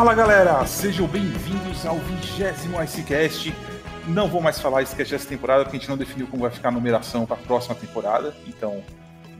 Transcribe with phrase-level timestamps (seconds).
[0.00, 3.54] Fala galera, sejam bem-vindos ao vigésimo Icecast.
[4.08, 6.70] Não vou mais falar Icecast dessa temporada porque a gente não definiu como vai ficar
[6.70, 8.82] a numeração para a próxima temporada, então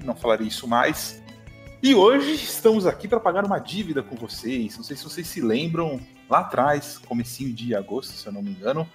[0.05, 1.23] não falarei isso mais.
[1.83, 4.77] E hoje estamos aqui para pagar uma dívida com vocês.
[4.77, 8.51] Não sei se vocês se lembram, lá atrás, comecinho de agosto, se eu não me
[8.51, 8.87] engano,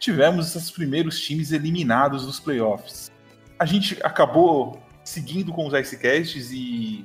[0.00, 3.12] tivemos esses primeiros times eliminados dos playoffs.
[3.58, 7.04] A gente acabou seguindo com os Icecasts e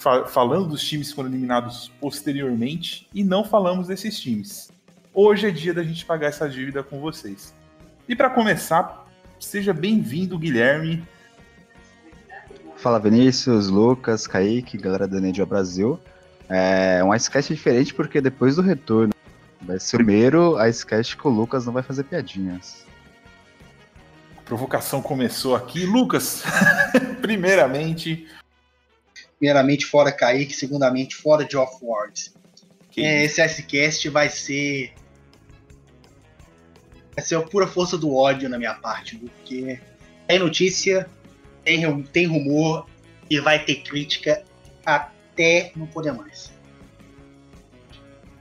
[0.00, 4.70] fa falando dos times que foram eliminados posteriormente e não falamos desses times.
[5.12, 7.54] Hoje é dia da gente pagar essa dívida com vocês.
[8.08, 9.06] E para começar,
[9.38, 11.06] seja bem-vindo, Guilherme.
[12.76, 16.00] Fala Vinícius, Lucas, Kaique, galera da Nedio Brasil.
[16.48, 19.12] É um Icecast diferente porque depois do retorno
[19.60, 22.86] vai ser o primeiro Icecast que o Lucas não vai fazer piadinhas.
[24.38, 25.84] A provocação começou aqui.
[25.84, 26.42] Lucas,
[27.20, 28.26] primeiramente,
[29.40, 32.30] primeiramente fora Kaique, segundamente fora de Off-World.
[32.98, 34.92] É, esse Icecast vai ser.
[37.16, 39.80] Vai ser a pura força do ódio na minha parte, porque
[40.28, 41.08] tem notícia,
[41.64, 42.86] tem, tem rumor
[43.30, 44.44] e vai ter crítica
[44.84, 46.52] até não poder mais.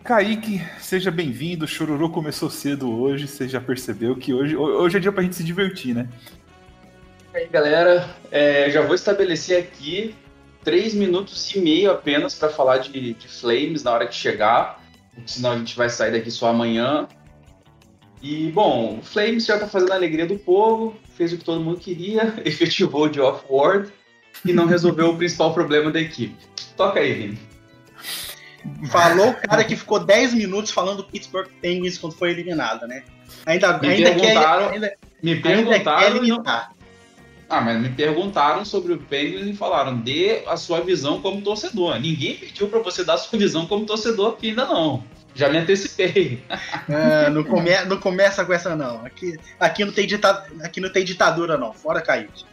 [0.03, 1.63] Kaique, seja bem-vindo.
[1.63, 5.35] O Chororô começou cedo hoje, você já percebeu que hoje, hoje é dia pra gente
[5.35, 6.09] se divertir, né?
[7.33, 10.15] E aí, galera, é, já vou estabelecer aqui
[10.69, 14.79] três minutos e meio apenas para falar de, de, Flames na hora que chegar,
[15.25, 17.07] senão a gente vai sair daqui só amanhã.
[18.21, 21.59] E, bom, o Flames já tá fazendo a alegria do povo, fez o que todo
[21.59, 23.91] mundo queria, efetivou de off-world
[24.45, 26.37] e não resolveu o principal problema da equipe.
[26.77, 27.39] Toca aí, Vini.
[28.91, 33.03] Falou o cara que ficou 10 minutos falando Pittsburgh Penguins quando foi eliminado, né?
[33.43, 34.93] Ainda, me ainda quer, ainda,
[35.23, 36.78] me perguntaram ainda quer
[37.49, 41.99] ah, mas me perguntaram sobre o Penguins e falaram: dê a sua visão como torcedor.
[41.99, 45.03] Ninguém pediu para você dar a sua visão como torcedor aqui ainda não.
[45.33, 46.43] Já me antecipei.
[46.89, 49.05] É, não, come, não começa com essa não.
[49.05, 51.71] Aqui, aqui, não tem dita, aqui não tem ditadura não.
[51.71, 52.43] Fora Kaique.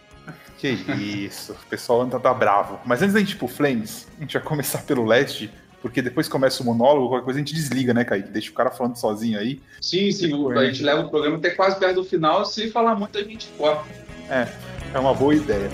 [0.59, 2.79] Que isso, o pessoal anda tá bravo.
[2.85, 6.29] Mas antes da gente ir pro Flames, a gente vai começar pelo leste, porque depois
[6.29, 8.29] começa o monólogo, qualquer coisa a gente desliga, né, Kaique?
[8.29, 9.61] Deixa o cara falando sozinho aí.
[9.81, 13.17] Sim, sim, a gente leva o programa até quase perto do final, se falar muito
[13.17, 13.87] a gente corta.
[14.29, 14.76] É.
[14.97, 15.69] É uma boa ideia.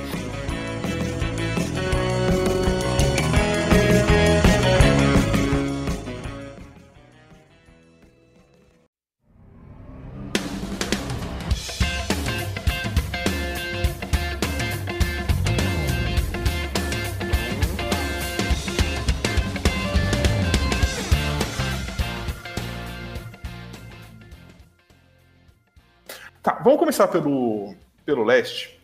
[26.43, 27.73] Tá, vamos começar pelo,
[28.05, 28.82] pelo leste.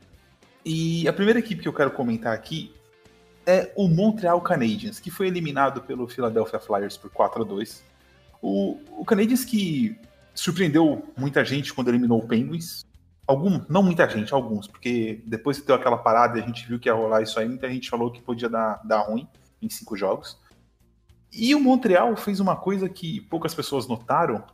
[0.70, 2.74] E a primeira equipe que eu quero comentar aqui
[3.46, 7.82] é o Montreal Canadiens, que foi eliminado pelo Philadelphia Flyers por 4 a 2.
[8.42, 9.98] O, o Canadiens que
[10.34, 12.84] surpreendeu muita gente quando eliminou o Penguins.
[13.26, 16.78] Algum, não muita gente, alguns, porque depois que deu aquela parada e a gente viu
[16.78, 19.26] que ia rolar isso aí, muita gente falou que podia dar, dar ruim
[19.62, 20.38] em cinco jogos.
[21.32, 24.44] E o Montreal fez uma coisa que poucas pessoas notaram,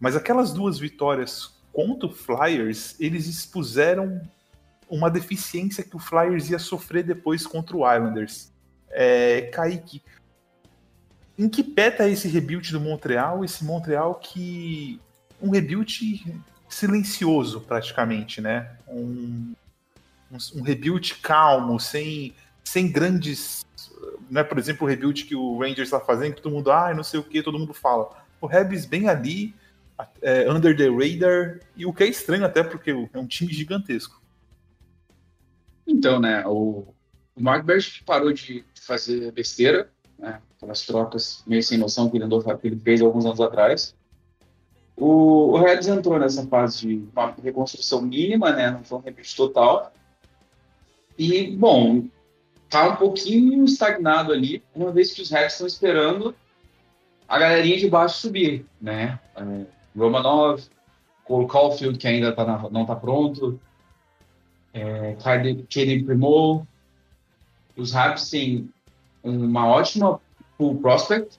[0.00, 4.22] mas aquelas duas vitórias contra o Flyers, eles expuseram
[4.88, 8.52] uma deficiência que o Flyers ia sofrer depois contra o Islanders.
[8.90, 10.02] É, Kaique,
[11.38, 13.44] em que pé tá esse rebuild do Montreal?
[13.44, 15.00] Esse Montreal que.
[15.40, 18.76] Um rebuild silencioso, praticamente, né?
[18.88, 19.54] Um,
[20.32, 22.34] um, um rebuild calmo, sem,
[22.64, 23.64] sem grandes.
[24.28, 24.42] Né?
[24.42, 27.20] Por exemplo, o rebuild que o Rangers está fazendo, que todo mundo, ah, não sei
[27.20, 28.10] o que, todo mundo fala.
[28.40, 29.54] O Rebs bem ali,
[30.20, 34.17] é, under the radar, e o que é estranho até porque é um time gigantesco.
[35.88, 36.84] Então, né, o,
[37.34, 42.24] o Mark Berg parou de fazer besteira, né, aquelas trocas meio sem noção que ele,
[42.24, 43.96] andou, que ele fez alguns anos atrás.
[44.94, 49.34] O, o Reds entrou nessa fase de uma reconstrução mínima, né, não foi um rebuild
[49.34, 49.90] total.
[51.16, 52.04] E, bom,
[52.68, 56.34] tá um pouquinho estagnado ali, uma vez que os Reds estão esperando
[57.26, 59.18] a galerinha de baixo subir, né?
[59.36, 60.62] É, Romanov,
[61.24, 63.60] Cole Caulfield, que ainda tá na, não está pronto,
[64.72, 65.66] é, Kaden
[66.04, 66.66] Primo.
[67.76, 68.68] Os Raps têm
[69.22, 70.20] uma ótima
[70.56, 71.38] pool prospect,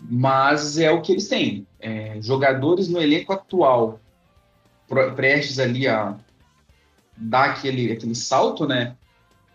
[0.00, 1.66] mas é o que eles têm.
[1.80, 4.00] É, jogadores no elenco atual
[5.16, 6.16] prestes ali a
[7.16, 8.96] dar aquele, aquele salto, né?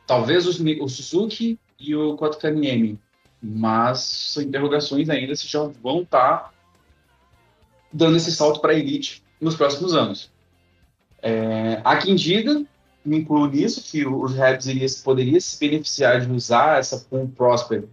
[0.06, 3.00] Talvez os, o Suzuki e o Kotkaniemi,
[3.42, 6.52] mas são interrogações ainda se já vão estar tá
[7.92, 10.32] dando esse salto para a elite nos próximos anos.
[11.22, 12.66] É, há quem diga,
[13.04, 17.88] me incluo nisso, que os Rebs poderiam se beneficiar de usar essa pool prosper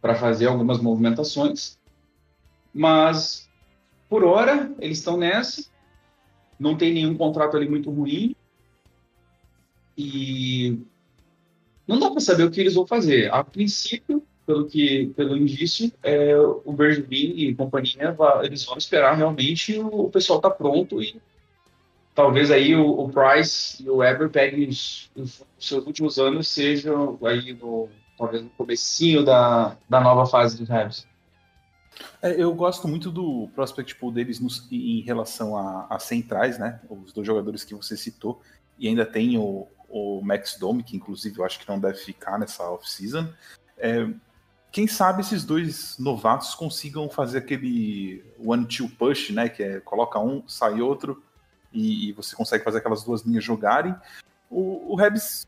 [0.00, 1.78] para fazer algumas movimentações.
[2.72, 3.48] Mas,
[4.08, 5.70] por hora, eles estão nessa.
[6.58, 8.34] Não tem nenhum contrato ali muito ruim.
[9.96, 10.78] E
[11.86, 13.32] não dá para saber o que eles vão fazer.
[13.32, 19.78] A princípio, pelo que pelo indício, é, o Bergevin e companhia eles vão esperar realmente
[19.78, 21.20] o, o pessoal tá pronto e
[22.14, 27.18] talvez aí o, o Price e o Weber peguem os, os, seus últimos anos sejam
[27.24, 31.06] aí no talvez no comecinho da, da nova fase dos Rams.
[32.20, 36.80] É, eu gosto muito do prospect pool deles nos, em relação a, a, centrais, né?
[36.88, 38.40] Os dois jogadores que você citou.
[38.78, 42.38] E ainda tem o, o Max Domi, que inclusive eu acho que não deve ficar
[42.38, 43.28] nessa off-season.
[43.76, 44.08] É,
[44.70, 49.48] quem sabe esses dois novatos consigam fazer aquele one-two push, né?
[49.48, 51.22] Que é coloca um, sai outro,
[51.72, 53.94] e, e você consegue fazer aquelas duas linhas jogarem.
[54.50, 55.46] O, o Rebs,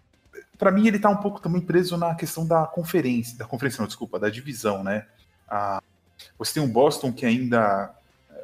[0.59, 3.87] para mim, ele tá um pouco também preso na questão da conferência, da conferência, não,
[3.87, 5.07] desculpa, da divisão, né?
[5.49, 5.83] A,
[6.39, 7.95] você tem o Boston que ainda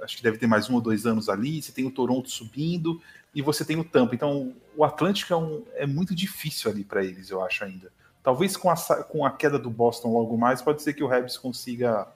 [0.02, 3.00] acho que deve ter mais um ou dois anos ali, você tem o Toronto subindo
[3.34, 4.14] e você tem o Tampa.
[4.14, 7.92] Então, o Atlântico é, um, é muito difícil ali para eles, eu acho ainda.
[8.22, 11.36] Talvez com a, com a queda do Boston logo mais, pode ser que o Rebs
[11.36, 12.06] consiga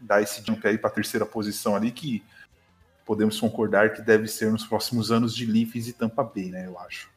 [0.00, 2.22] dar esse jump aí para a terceira posição ali, que
[3.04, 6.66] podemos concordar que deve ser nos próximos anos de Leafs e Tampa Bay, né?
[6.66, 7.08] Eu acho.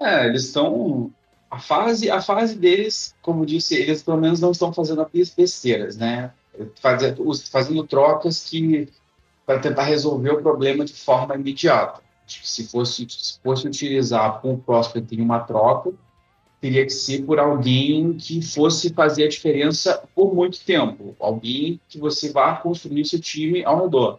[0.00, 1.10] É, eles estão.
[1.50, 5.96] A fase, a fase deles, como disse, eles pelo menos não estão fazendo apenas besteiras,
[5.96, 6.30] né?
[6.80, 8.88] Fazendo, trocas que
[9.46, 12.02] para tentar resolver o problema de forma imediata.
[12.26, 15.90] Se fosse, se fosse utilizar um prospect em uma troca,
[16.60, 21.98] teria que ser por alguém que fosse fazer a diferença por muito tempo, alguém que
[21.98, 24.18] você vá construir seu time ao redor.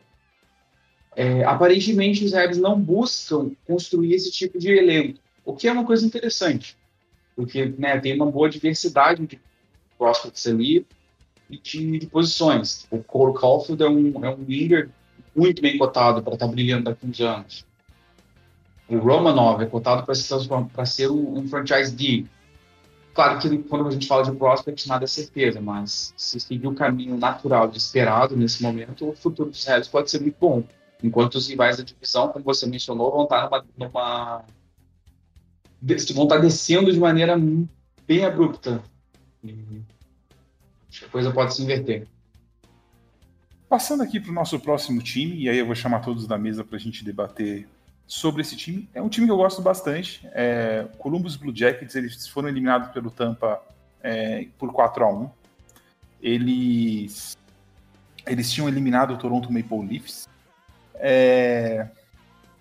[1.16, 5.86] É, aparentemente, os Reds não buscam construir esse tipo de elenco, o que é uma
[5.86, 6.78] coisa interessante,
[7.36, 9.40] porque né, tem uma boa diversidade de
[9.98, 10.86] prospects ali
[11.50, 12.88] e de, de posições.
[12.90, 14.90] O Cole Caulfield é um, é um winger
[15.36, 17.66] muito bem cotado para estar tá brilhando daqui uns anos.
[18.90, 22.26] O Romanov é cotado para ser um, um, franchise D.
[23.14, 26.74] Claro que quando a gente fala de prospect, nada é certeza, mas se seguir o
[26.74, 30.64] caminho natural de esperado nesse momento, o futuro dos Reds pode ser muito bom.
[31.04, 34.46] Enquanto os rivais da divisão, como você mencionou, vão estar numa, numa
[36.14, 37.38] vão estar descendo de maneira
[38.08, 38.82] bem abrupta.
[39.44, 39.84] E
[41.06, 42.08] a coisa pode se inverter.
[43.70, 46.64] Passando aqui para o nosso próximo time, e aí eu vou chamar todos da mesa
[46.64, 47.68] para a gente debater
[48.10, 48.90] sobre esse time.
[48.92, 50.28] É um time que eu gosto bastante.
[50.34, 53.62] É, Columbus Blue Jackets, eles foram eliminados pelo Tampa
[54.02, 55.30] é, por 4 a 1
[56.20, 57.38] Eles,
[58.26, 60.28] eles tinham eliminado o Toronto Maple Leafs.
[60.96, 61.88] É,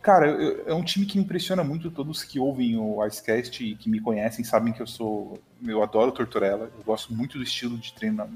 [0.02, 1.90] cara, eu, é um time que me impressiona muito.
[1.90, 5.40] Todos que ouvem o Icecast e que me conhecem sabem que eu sou.
[5.66, 6.70] Eu adoro Tortorella.
[6.76, 8.28] Eu gosto muito do estilo de treinar,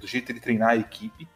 [0.00, 1.26] do jeito de treinar a equipe.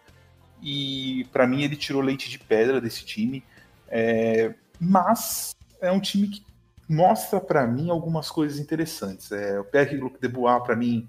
[0.62, 3.42] E para mim ele tirou leite de pedra desse time.
[3.88, 6.44] É, mas é um time que
[6.88, 9.32] mostra para mim algumas coisas interessantes.
[9.32, 11.08] É, o Pierre-Luc Debois, para mim,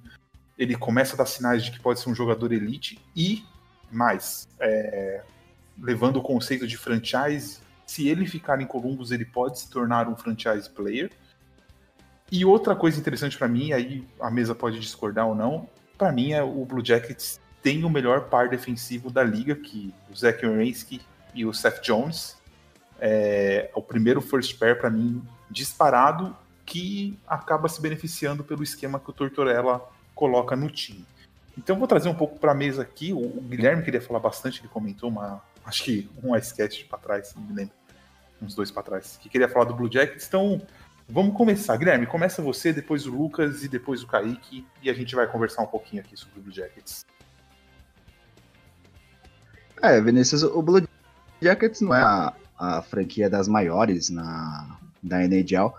[0.58, 3.44] ele começa a dar sinais de que pode ser um jogador elite e
[3.92, 5.24] mais, é,
[5.80, 10.16] levando o conceito de franchise, se ele ficar em Columbus, ele pode se tornar um
[10.16, 11.12] franchise player.
[12.30, 16.34] E outra coisa interessante para mim, aí a mesa pode discordar ou não, para mim
[16.34, 21.02] é o Blue Jackets tem o melhor par defensivo da liga, que o Zach Wierenski
[21.34, 22.37] e o Seth Jones
[23.00, 26.36] é, o primeiro first pair para mim disparado
[26.66, 29.82] que acaba se beneficiando pelo esquema que o Tortorella
[30.14, 31.06] coloca no time.
[31.58, 33.14] Então vou trazer um pouco para a mesa aqui.
[33.14, 37.34] O, o, Guilherme queria falar bastante, ele comentou uma, acho que um sketch para trás,
[37.36, 37.74] não me lembro,
[38.42, 40.28] uns dois para trás, que queria falar do Blue Jackets.
[40.28, 40.62] Então
[41.08, 41.78] vamos começar.
[41.78, 45.62] Guilherme, começa você, depois o Lucas e depois o Kaique e a gente vai conversar
[45.64, 47.06] um pouquinho aqui sobre o Blue Jackets.
[49.82, 50.86] É, Vinícius, o Blue
[51.42, 55.74] Jackets não é a, a franquia das maiores na, da NHL,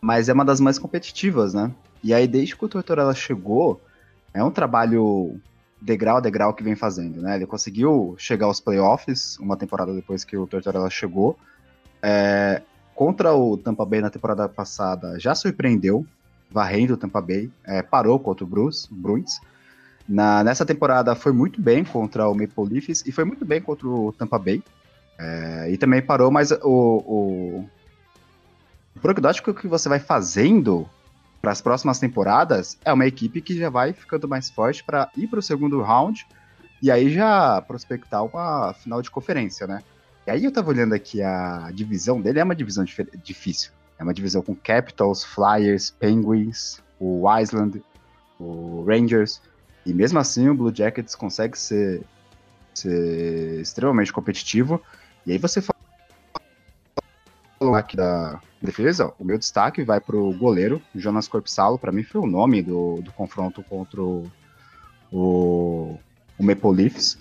[0.00, 1.70] mas é uma das mais competitivas, né?
[2.02, 3.80] E aí, desde que o Tortorella chegou,
[4.32, 5.40] é um trabalho
[5.80, 7.36] degrau a degrau que vem fazendo, né?
[7.36, 11.38] Ele conseguiu chegar aos playoffs uma temporada depois que o Tortorella chegou.
[12.02, 12.62] É,
[12.94, 16.06] contra o Tampa Bay na temporada passada, já surpreendeu,
[16.50, 19.40] varrendo o Tampa Bay, é, parou contra o Bruce, Bruins.
[20.08, 23.88] Na, nessa temporada foi muito bem contra o Maple Leafs e foi muito bem contra
[23.88, 24.62] o Tampa Bay.
[25.18, 27.70] É, e também parou, mas o, o,
[28.94, 30.88] o prognóstico que você vai fazendo
[31.40, 35.28] para as próximas temporadas é uma equipe que já vai ficando mais forte para ir
[35.28, 36.26] para o segundo round
[36.82, 39.82] e aí já prospectar uma final de conferência, né?
[40.26, 42.84] E aí eu tava olhando aqui a divisão dele, é uma divisão
[43.22, 43.70] difícil.
[43.98, 47.82] É uma divisão com Capitals, Flyers, Penguins, o Island,
[48.38, 49.40] o Rangers.
[49.86, 52.02] E mesmo assim o Blue Jackets consegue ser
[52.74, 54.82] ser extremamente competitivo.
[55.26, 55.74] E aí você falou
[57.74, 62.20] aqui da defesa, o meu destaque vai para o goleiro, Jonas Corpsalo, para mim foi
[62.20, 64.30] o nome do, do confronto contra o,
[65.12, 65.98] o,
[66.38, 67.18] Maple Leafs.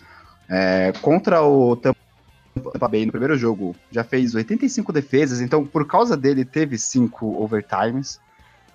[0.47, 6.15] É, contra o Tampa Bay no primeiro jogo, já fez 85 defesas, então por causa
[6.15, 8.19] dele teve 5 overtimes.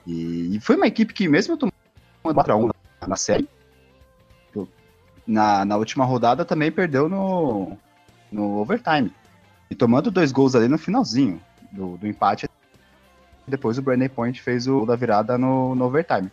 [0.04, 1.72] E, e, foi uma equipe que, mesmo tomando
[2.24, 3.48] 4x1 na, na série,
[5.24, 7.78] na, na última rodada também perdeu no,
[8.32, 9.12] no overtime.
[9.70, 12.48] E tomando dois gols ali no finalzinho do, do empate.
[13.46, 16.30] Depois o Brandon Point fez o da virada no, no overtime.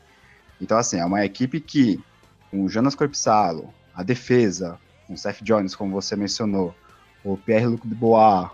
[0.59, 2.03] Então, assim, é uma equipe que,
[2.49, 6.75] com o Jonas Corpsalo, a defesa, com o Seth Jones, como você mencionou,
[7.23, 8.49] o Pierre-Luc Dubois,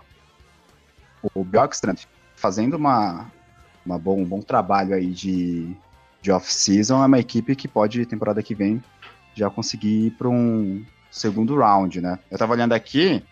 [1.34, 2.00] o Bjorkstrand,
[2.36, 3.30] fazendo uma,
[3.84, 5.74] uma bom, um bom trabalho aí de,
[6.20, 8.82] de off-season, é uma equipe que pode, temporada que vem,
[9.34, 12.18] já conseguir ir para um segundo round, né?
[12.30, 13.22] Eu tava olhando aqui,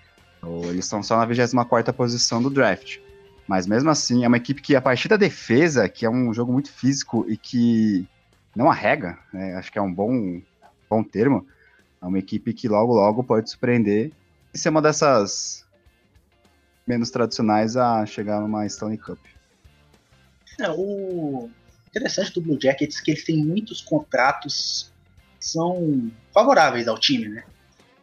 [0.64, 2.98] eles estão só na 24 posição do draft.
[3.46, 6.52] Mas mesmo assim, é uma equipe que, a partir da defesa, que é um jogo
[6.52, 8.06] muito físico e que
[8.54, 9.54] não arrega, né?
[9.54, 10.40] acho que é um bom,
[10.88, 11.46] bom termo,
[12.00, 14.12] é uma equipe que logo, logo pode surpreender
[14.52, 15.64] e ser uma dessas
[16.86, 19.18] menos tradicionais a chegar numa Stanley Cup.
[20.60, 21.48] É, o
[21.88, 24.92] interessante do Blue Jackets é que eles têm muitos contratos
[25.38, 27.44] que são favoráveis ao time, né?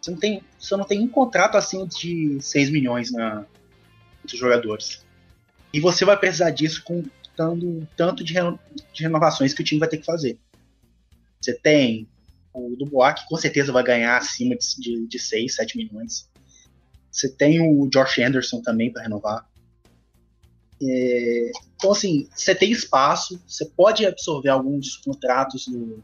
[0.02, 3.46] Você não tem, você não tem um contrato acima de 6 milhões na,
[4.24, 5.06] entre os jogadores.
[5.74, 8.60] E você vai precisar disso contando tanto de, reno,
[8.94, 10.38] de renovações que o time vai ter que fazer.
[11.42, 12.08] Você tem
[12.54, 16.30] o Dubois, que com certeza vai ganhar acima de, de, de 6, 7 milhões.
[17.12, 19.48] Você tem o Josh Anderson também para renovar.
[20.82, 26.04] É, então, assim, você tem espaço, você pode absorver alguns contratos, do,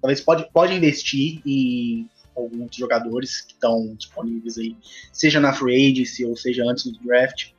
[0.00, 4.76] talvez pode, pode investir em alguns jogadores que estão disponíveis aí,
[5.12, 7.50] seja na free agency ou seja antes do draft.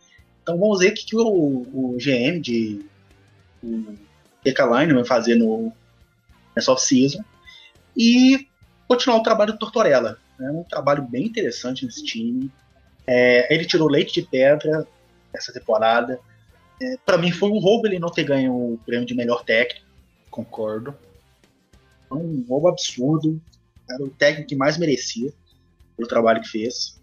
[0.43, 2.85] Então vamos ver o que, que o, o GM de
[3.63, 5.73] o Line vai fazer no,
[6.55, 7.23] nessa off-season
[7.95, 8.47] e
[8.87, 10.17] continuar o trabalho do Tortorella.
[10.39, 10.51] É né?
[10.51, 12.51] um trabalho bem interessante nesse time.
[13.05, 14.87] É, ele tirou leite de pedra
[15.33, 16.19] essa temporada.
[16.81, 19.85] É, para mim foi um roubo ele não ter ganho o prêmio de melhor técnico.
[20.29, 20.95] Concordo.
[22.11, 23.41] Um roubo absurdo.
[23.89, 25.33] Era o técnico que mais merecia
[25.95, 26.99] pelo trabalho que fez.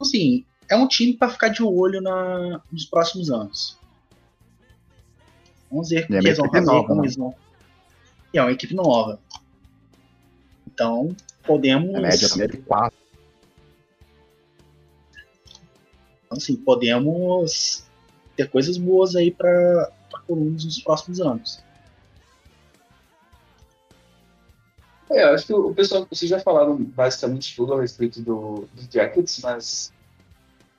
[0.00, 3.78] Assim, é um time para ficar de olho na, nos próximos anos.
[5.70, 7.06] Vamos ver o que eles vão fazer, nova, como né?
[7.06, 7.34] eles vão.
[8.32, 9.20] E é uma equipe nova.
[10.66, 11.94] Então, podemos.
[11.94, 12.98] A média é de 4.
[16.24, 17.84] Então, assim, podemos
[18.36, 19.90] ter coisas boas aí para
[20.26, 21.64] Columbus nos próximos anos.
[25.10, 28.92] É, eu acho que o pessoal, vocês já falaram basicamente tudo a respeito do, do
[28.92, 29.92] Jackets, mas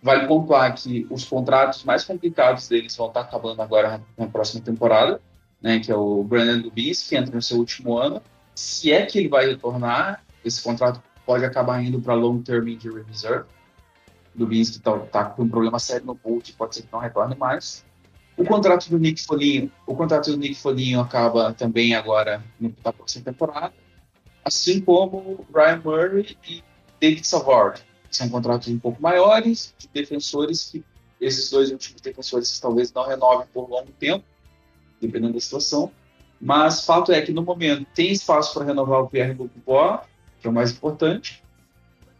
[0.01, 5.21] Vale pontuar que os contratos mais complicados deles vão estar acabando agora na próxima temporada,
[5.61, 8.21] né, que é o Brandon Dubis, que entra no seu último ano.
[8.55, 13.03] Se é que ele vai retornar, esse contrato pode acabar indo para Long Term Injury
[13.03, 13.45] Reserve.
[14.33, 17.35] Dubis que está tá com um problema sério no boot, pode ser que não retorne
[17.35, 17.85] mais.
[18.37, 23.25] O contrato do Nick Folinho, o contrato do Nick Folinho acaba também agora na próxima
[23.25, 23.73] temporada,
[24.43, 26.63] assim como Ryan Murray e
[26.99, 27.81] David Savard,
[28.11, 30.83] são contratos um pouco maiores, de defensores que
[31.21, 34.23] esses dois últimos defensores talvez não renovem por longo tempo,
[35.01, 35.91] dependendo da situação.
[36.41, 39.99] Mas fato é que no momento tem espaço para renovar o Pierre Dubois,
[40.39, 41.43] que é o mais importante.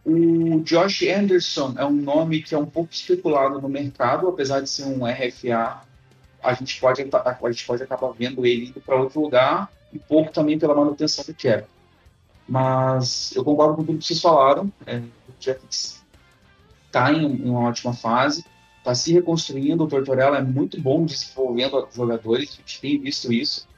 [0.04, 4.68] O Josh Anderson é um nome que é um pouco especulado no mercado, apesar de
[4.68, 5.82] ser um RFA,
[6.42, 10.32] a gente pode, a gente pode acabar vendo ele indo para outro lugar, e pouco
[10.32, 11.66] também pela manutenção do cap.
[12.50, 14.72] Mas eu concordo com tudo que vocês falaram.
[14.84, 15.00] É,
[15.38, 15.56] já
[16.84, 18.44] está em, uma ótima fase,
[18.78, 19.84] está se reconstruindo.
[19.84, 23.68] O Tortorella é muito bom desenvolvendo jogadores, a gente tem visto isso.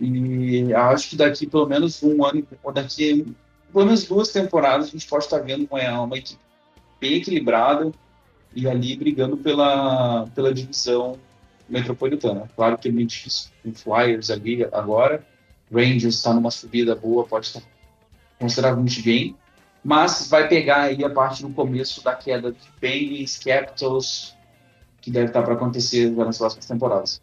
[0.00, 3.36] E acho que daqui pelo menos um ano, ou daqui
[3.70, 6.40] pelo menos duas temporadas, a gente pode estar vendo uma, uma equipe
[6.98, 7.92] bem equilibrada
[8.56, 11.18] e ali brigando pela, pela divisão
[11.68, 12.50] metropolitana.
[12.56, 15.22] Claro que é muito difícil com Flyers ali agora.
[15.70, 17.60] Rangers está numa subida boa, pode estar
[18.40, 19.36] consideravelmente bem
[19.82, 24.36] mas vai pegar aí a parte do começo da queda de Penguins, Capitals,
[25.00, 27.22] que deve estar para acontecer nas próximas temporadas.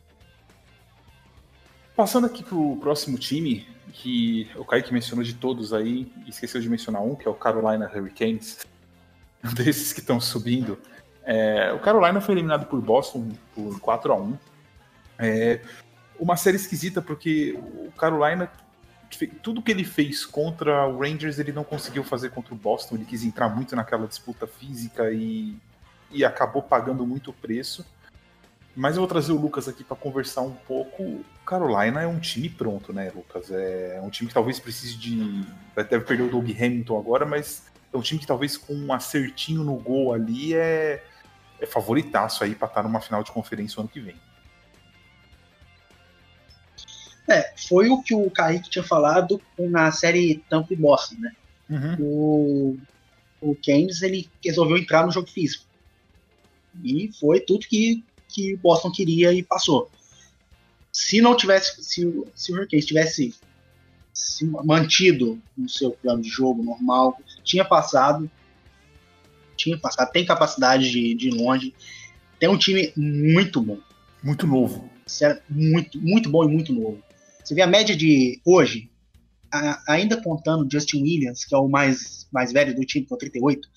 [1.95, 6.69] Passando aqui para o próximo time, que o Kaique mencionou de todos aí, esqueceu de
[6.69, 8.65] mencionar um, que é o Carolina Hurricanes,
[9.43, 10.79] um desses que estão subindo.
[11.23, 14.37] É, o Carolina foi eliminado por Boston por 4 a 1
[15.19, 15.61] é,
[16.19, 18.51] Uma série esquisita, porque o Carolina
[19.41, 22.95] tudo que ele fez contra o Rangers ele não conseguiu fazer contra o Boston.
[22.95, 25.57] Ele quis entrar muito naquela disputa física e,
[26.11, 27.85] e acabou pagando muito preço.
[28.75, 31.25] Mas eu vou trazer o Lucas aqui para conversar um pouco.
[31.43, 33.49] Carolina é um time pronto, né, Lucas?
[33.49, 35.43] É um time que talvez precise de.
[35.75, 39.63] Deve perder o Doug Hamilton agora, mas é um time que talvez com um acertinho
[39.63, 41.03] no gol ali é,
[41.59, 44.15] é favoritaço aí para estar numa final de conferência o ano que vem.
[47.27, 51.35] É, foi o que o Kaique tinha falado na série Tampa e Boston, né?
[51.69, 51.95] Uhum.
[51.99, 52.77] O,
[53.41, 55.65] o Keynes, ele resolveu entrar no jogo físico.
[56.83, 59.91] E foi tudo que, que o Boston queria e passou.
[60.91, 63.35] Se não tivesse, se, se o Hurricanes tivesse
[64.13, 68.29] se mantido no seu plano de jogo normal, tinha passado,
[69.55, 71.73] tinha passado, tem capacidade de, de ir longe,
[72.39, 73.77] tem um time muito bom.
[74.23, 74.89] Muito novo.
[75.47, 77.01] Muito, muito bom e muito novo.
[77.47, 78.91] Você vê a média de hoje,
[79.49, 83.69] a, ainda contando Justin Williams, que é o mais, mais velho do time, com 38,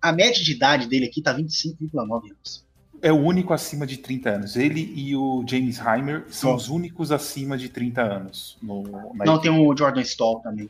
[0.00, 2.66] a média de idade dele aqui tá 25,9 anos.
[3.00, 4.56] É o único acima de 30 anos.
[4.56, 8.58] Ele e o James Heimer são os únicos acima de 30 anos.
[8.60, 9.42] No, não, equipe.
[9.42, 10.68] tem o Jordan Stall também.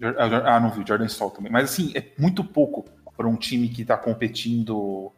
[0.00, 1.50] Ah, ah, não vi, o Jordan Stall também.
[1.50, 2.84] Mas assim, é muito pouco
[3.16, 5.10] para um time que tá competindo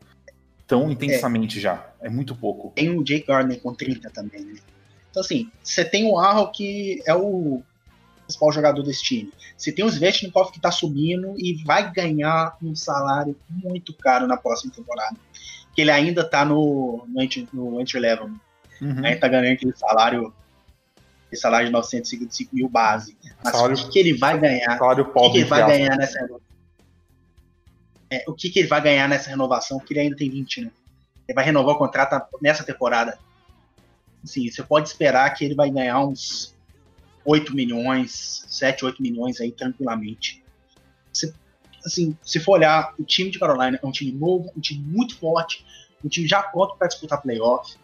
[0.67, 1.61] tão intensamente é.
[1.61, 1.91] já.
[2.01, 2.73] É muito pouco.
[2.75, 4.55] Tem o Jake Gardner com 30 também, né?
[5.11, 7.63] Então, assim, você tem o Arro que é o
[8.25, 9.33] principal jogador desse time.
[9.57, 14.37] Você tem o Svechnikov que tá subindo e vai ganhar um salário muito caro na
[14.37, 15.17] próxima temporada.
[15.75, 18.31] Que ele ainda tá no, no, entry, no entry level.
[18.81, 19.05] Uhum.
[19.05, 20.33] Ainda tá ganhando aquele salário
[21.33, 23.17] esse salário de 955 mil base.
[23.45, 24.77] Mas salário, o que, que, ele vai ganhar?
[24.77, 26.29] Salário pobre, o que, que ele vai ganhar nessa
[28.11, 29.79] é, o que, que ele vai ganhar nessa renovação?
[29.79, 30.71] Porque ele ainda tem 20, né?
[31.29, 33.17] Ele vai renovar o contrato nessa temporada
[34.23, 36.55] assim, você pode esperar que ele vai ganhar uns
[37.25, 40.43] 8 milhões, 7, 8 milhões aí tranquilamente.
[41.13, 41.35] Se,
[41.85, 45.17] assim, se for olhar, o time de Carolina é um time novo, um time muito
[45.17, 45.65] forte,
[46.05, 47.77] um time já pronto para disputar playoff.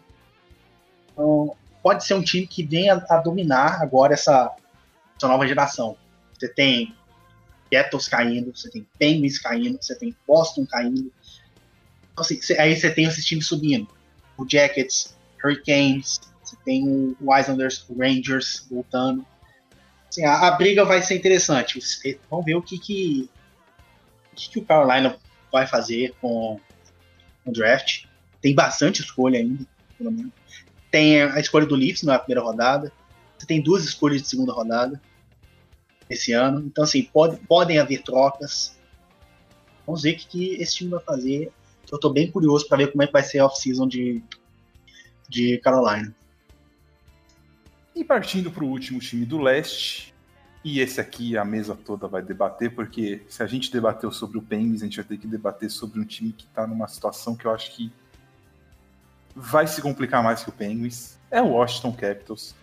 [1.11, 4.55] Então, pode ser um time que venha a dominar agora essa,
[5.15, 5.97] essa nova geração.
[6.33, 6.95] Você tem
[7.71, 11.11] Capitals caindo, você tem Penguins caindo, você tem Boston caindo.
[12.11, 13.87] Então, assim, aí você tem esses times subindo.
[14.37, 15.16] O Jackets,
[15.47, 19.25] Hurricanes, você tem o Islanders, Rangers voltando.
[20.09, 21.79] Assim, a, a, briga vai ser interessante.
[22.29, 23.29] Vamos ver o que, que,
[24.31, 25.17] o, que, que o Carolina
[25.51, 26.59] vai fazer com
[27.45, 28.05] o draft.
[28.41, 29.65] Tem bastante escolha ainda,
[29.97, 30.31] pelo menos.
[30.89, 32.91] Tem a escolha do Leafs na primeira rodada.
[33.37, 35.01] Você tem duas escolhas de segunda rodada
[36.09, 36.61] esse ano.
[36.65, 38.77] Então, assim, pode, podem haver trocas.
[39.85, 41.51] Vamos ver o que, que esse time vai fazer.
[41.91, 44.23] Eu estou bem curioso para ver como é que vai ser a off-season de,
[45.27, 46.13] de Carolina.
[47.95, 50.13] E partindo para o último time do leste,
[50.63, 54.41] e esse aqui a mesa toda vai debater, porque se a gente debateu sobre o
[54.41, 57.45] Penguins, a gente vai ter que debater sobre um time que está numa situação que
[57.45, 57.91] eu acho que
[59.35, 61.17] vai se complicar mais que o Penguins.
[61.29, 62.55] É o Washington Capitals,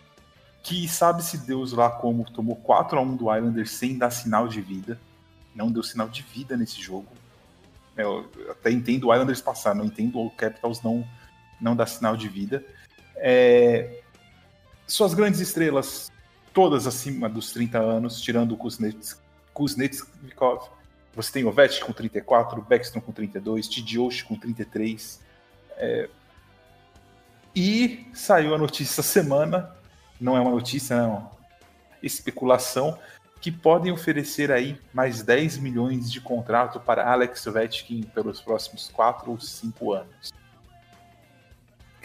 [0.61, 4.61] que sabe-se Deus lá como tomou 4 a 1 do Islanders sem dar sinal de
[4.61, 4.99] vida.
[5.53, 7.07] Não deu sinal de vida nesse jogo.
[7.95, 11.07] Eu até entendo o Islanders passar, não entendo o Capitals não
[11.59, 12.63] não dá sinal de vida.
[13.17, 14.01] É,
[14.87, 16.11] suas grandes estrelas,
[16.53, 19.19] todas acima dos 30 anos, tirando o Kuznets,
[19.53, 20.69] Kuznetsvikov.
[21.15, 25.21] Você tem Ovechkin com 34, Beckstrom com 32, Tidioshi com 33.
[25.77, 26.09] É,
[27.55, 29.73] e saiu a notícia semana,
[30.19, 31.31] não é uma notícia, é uma
[32.03, 32.99] especulação,
[33.39, 39.31] que podem oferecer aí mais 10 milhões de contrato para Alex Ovechkin pelos próximos 4
[39.31, 40.33] ou 5 anos.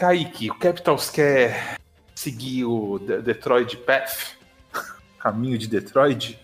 [0.01, 1.77] Kaique, o Capitals quer
[2.15, 4.35] seguir o Detroit Path?
[5.21, 6.41] Caminho de Detroit?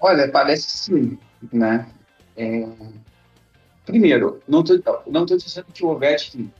[0.00, 1.18] Olha, parece sim,
[1.52, 1.86] né?
[2.38, 2.66] É...
[3.84, 6.50] Primeiro, não tô, não tô dizendo que o Ovechkin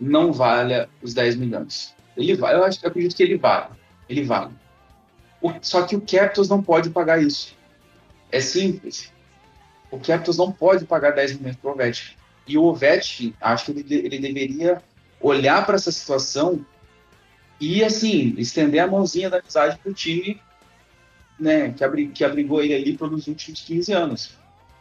[0.00, 1.94] não valha os 10 milhões.
[2.16, 3.74] Ele vale, eu, acho, eu acredito que ele vale.
[4.08, 4.54] Ele vale.
[5.42, 7.54] O, só que o Capitals não pode pagar isso.
[8.32, 9.12] É simples.
[9.90, 12.17] O Capitals não pode pagar 10 milhões para o Ovechkin.
[12.48, 14.82] E o Ovechkin, acho que ele, ele deveria
[15.20, 16.64] olhar para essa situação
[17.60, 20.40] e, assim, estender a mãozinha da amizade para o time
[21.38, 24.38] né, que, abri, que abrigou ele ali pelos últimos 15 anos.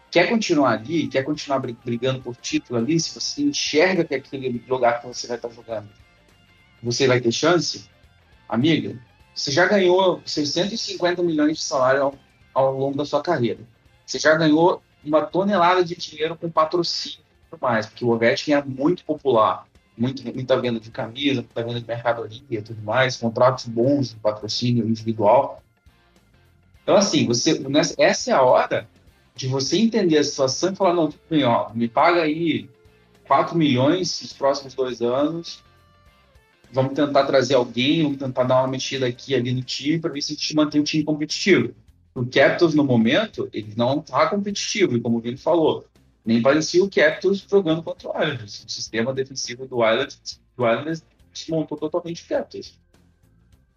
[0.10, 4.64] Quer continuar ali, quer continuar brigando por título ali, se você enxerga que é aquele
[4.68, 5.90] lugar que você vai estar jogando,
[6.82, 7.90] você vai ter chance,
[8.48, 8.98] amiga,
[9.36, 12.16] você já ganhou 650 milhões de salário ao,
[12.54, 13.60] ao longo da sua carreira.
[14.06, 17.27] Você já ganhou uma tonelada de dinheiro com patrocínio
[17.62, 19.66] mais, porque o Ovechkin é muito popular.
[19.98, 24.16] muito, muita venda de camisa, muita venda de mercadoria e tudo mais, contratos bons de
[24.18, 25.62] patrocínio individual.
[26.84, 27.62] Então, assim, você,
[27.98, 28.88] essa é a hora
[29.36, 32.70] de você entender a situação e falar, não, tudo bem, ó, me paga aí
[33.28, 35.64] 4 milhões nos próximos dois anos,
[36.72, 40.22] vamos tentar trazer alguém, vamos tentar dar uma mexida aqui ali no time para ver
[40.22, 41.74] se a gente mantém o time competitivo.
[42.16, 45.86] O Capitals, no momento, ele não está competitivo, e como o Vini falou,
[46.28, 48.66] nem parecia o Capitals jogando contra o Islanders.
[48.66, 51.02] O sistema defensivo do Islanders, do Islanders
[51.34, 52.78] desmontou totalmente o Capitals.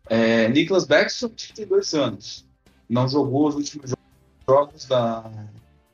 [0.09, 2.45] É, Nicholas Backstrom, 32 anos.
[2.89, 3.95] Não jogou os últimos
[4.49, 5.31] jogos da,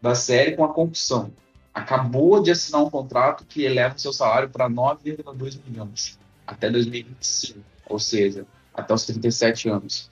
[0.01, 1.31] da série com a concussão.
[1.75, 7.61] Acabou de assinar um contrato que eleva o seu salário para 9,2 milhões até 2025,
[7.87, 10.11] ou seja, até os 37 anos.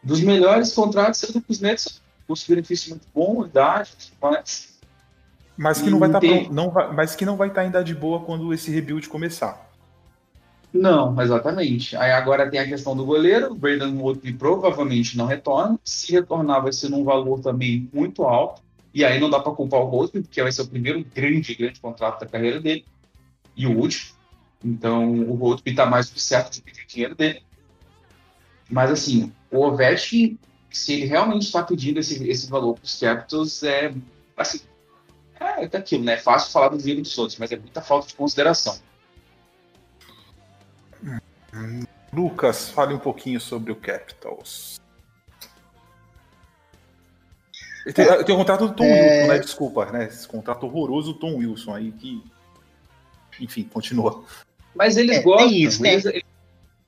[0.00, 4.75] Dos melhores contratos sendo os Nets, custo-benefício muito bom, idade, mas
[5.56, 7.70] mas que não vai estar tá não vai, mas que não vai estar tá em
[7.70, 9.66] idade boa quando esse rebuild começar.
[10.72, 11.96] Não, exatamente.
[11.96, 15.78] Aí agora tem a questão do goleiro, o Brandon Wood provavelmente não retorna.
[15.82, 18.62] Se retornar, vai ser num valor também muito alto.
[18.92, 21.80] E aí não dá para culpar o Rosby, porque vai ser o primeiro grande, grande
[21.80, 22.84] contrato da carreira dele.
[23.56, 24.14] E o último.
[24.64, 27.42] Então o Rosby está mais do que certo de pedir dinheiro dele.
[28.68, 30.38] Mas assim, o Ovechkin,
[30.70, 33.94] se ele realmente está pedindo esse, esse valor para os Capitals, é
[34.36, 34.60] assim,
[35.40, 36.14] é, é aquilo, né?
[36.14, 38.78] É fácil falar do vídeo dos outros, mas é muita falta de consideração.
[42.12, 44.80] Lucas, fale um pouquinho sobre o Capitals.
[47.94, 49.20] Tem, tem o contrato do Tom é...
[49.20, 49.38] Wilson, né?
[49.38, 50.04] Desculpa, né?
[50.06, 52.22] Esse contrato horroroso do Tom Wilson aí que.
[53.40, 54.24] Enfim, continua.
[54.74, 55.48] Mas eles é, gostam.
[55.48, 55.92] Isso, né?
[55.92, 56.24] eles,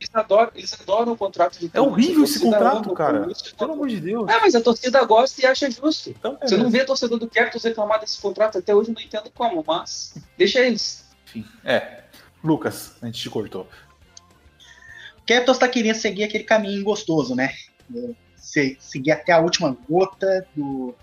[0.01, 3.29] eles, adoram, eles adoram o contrato de É horrível esse contrato, cara.
[3.59, 4.29] Pelo amor de Deus.
[4.29, 6.11] É, mas a torcida gosta e acha justo.
[6.11, 9.31] Então, é Você não vê torcedor do Capitals reclamar desse contrato até hoje, não entendo
[9.31, 11.05] como, mas deixa eles.
[11.27, 12.05] Enfim, é.
[12.43, 13.69] Lucas, a gente te cortou.
[15.17, 17.55] O Capitals tá querendo seguir aquele caminho gostoso, né?
[18.37, 20.95] Se, seguir até a última gota, do,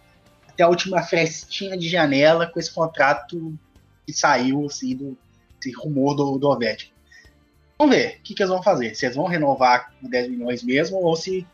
[0.48, 3.54] até a última festinha de janela com esse contrato
[4.06, 5.18] que saiu, assim, do
[5.66, 6.92] esse rumor do, do Ovechkin.
[7.78, 8.96] Vamos ver o que, que eles vão fazer.
[8.96, 11.46] Se eles vão renovar com 10 milhões mesmo ou se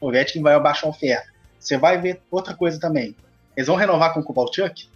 [0.00, 1.32] o Ovechkin vai abaixar a oferta.
[1.58, 3.16] Você vai ver outra coisa também.
[3.56, 4.88] Eles vão renovar com o Kovalchuk?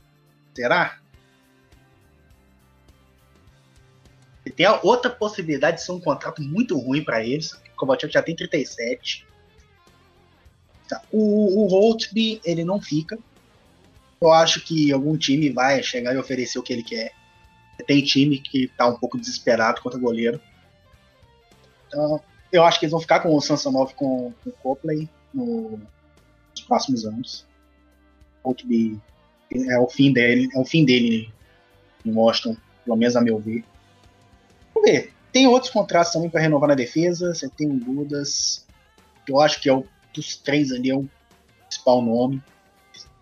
[0.55, 0.99] Será?
[4.44, 7.53] E tem a outra possibilidade de ser um contrato muito ruim para eles.
[7.53, 9.27] O Kovalchuk já tem 37.
[10.88, 11.03] Tá.
[11.12, 13.18] O, o Holtby, ele não fica.
[14.21, 17.12] Eu acho que algum time vai chegar e oferecer o que ele quer.
[17.87, 20.41] Tem time que tá um pouco desesperado contra goleiro.
[21.87, 22.21] Então,
[22.53, 25.81] eu acho que eles vão ficar com o Samsonov com, com o Copley no,
[26.51, 27.47] nos próximos anos.
[28.45, 31.33] É o fim dele, é o fim dele
[32.05, 33.64] em Washington, pelo menos a meu ver.
[34.75, 35.12] Vamos ver.
[35.33, 37.35] Tem outros contratos também para renovar na defesa.
[37.35, 38.67] Você tem o Ludas,
[39.25, 41.09] que eu acho que é o dos três ali é o
[41.67, 42.43] principal nome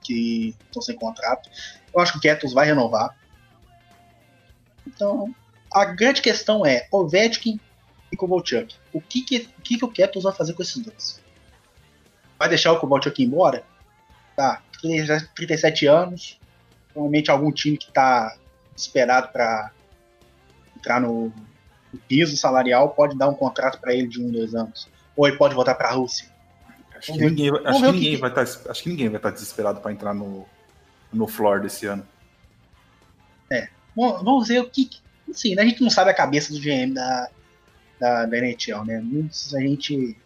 [0.03, 1.51] que estão sem contrato.
[1.93, 3.17] Eu acho que o Kettles vai renovar.
[4.97, 5.33] Então,
[5.71, 7.61] a grande questão é Ovechkin
[8.11, 8.75] e Kovalchuk.
[8.95, 11.23] O que que, o que que o Capitals vai fazer com esses dois?
[12.39, 13.63] Vai deixar o Kovalchuk embora?
[14.35, 14.63] Tá,
[15.35, 16.41] 37 anos.
[16.93, 18.37] Provavelmente algum time que está
[18.75, 19.71] esperado para
[20.75, 21.33] entrar no,
[21.93, 24.89] no, piso salarial pode dar um contrato para ele de um, dois anos.
[25.15, 26.27] Ou ele pode voltar para a Rússia.
[26.95, 29.35] Acho que, ninguém, acho que ninguém, vai estar, tá, acho que ninguém vai estar tá
[29.35, 30.47] desesperado para entrar no,
[31.13, 32.07] no floor desse ano.
[33.51, 33.69] É.
[33.97, 34.91] Vamos ver o que.
[35.33, 37.29] Sim, né, a gente não sabe a cabeça do GM da,
[37.99, 39.01] da, da NHL, né?
[39.01, 40.17] Muitos a gente.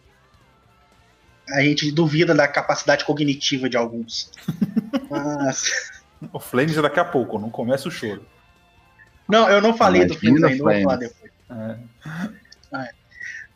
[1.49, 4.29] A gente duvida da capacidade cognitiva de alguns.
[5.09, 5.91] Mas.
[6.31, 8.25] O Flames é daqui a pouco, não começa o choro.
[9.27, 11.31] Não, eu não falei do Flames ainda, vou falar depois.
[11.49, 12.77] É.
[12.77, 12.89] É.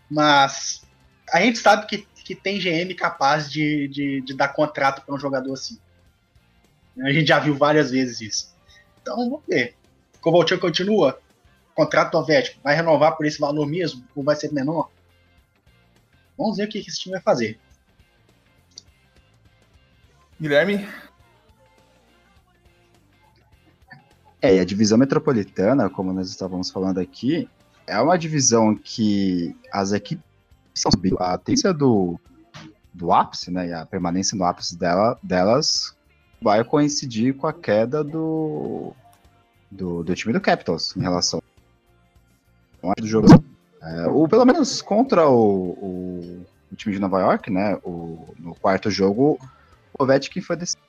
[0.10, 0.84] Mas
[1.32, 5.20] a gente sabe que, que tem GM capaz de, de, de dar contrato para um
[5.20, 5.78] jogador assim.
[7.04, 8.56] A gente já viu várias vezes isso.
[9.02, 9.76] Então vamos ver.
[10.26, 11.20] Kovalchuk continua?
[11.76, 14.90] contrato do Ovechkin vai renovar por esse valor mesmo ou vai ser menor?
[16.36, 17.60] Vamos ver o que esse time vai fazer.
[20.42, 20.88] Guilherme?
[24.42, 27.48] É, e a divisão metropolitana, como nós estávamos falando aqui,
[27.86, 30.26] é uma divisão que as equipes
[31.20, 32.20] a tendência do,
[32.92, 35.96] do ápice, né, e a permanência no ápice dela, delas
[36.42, 38.94] vai coincidir com a queda do,
[39.76, 41.42] do, do time do Capitals em relação
[42.98, 43.28] do jogo.
[43.82, 47.76] É, ou pelo menos contra o, o, o, time de Nova York, né?
[47.84, 49.40] O, no quarto jogo,
[49.98, 50.84] o Ovechkin foi decisivo.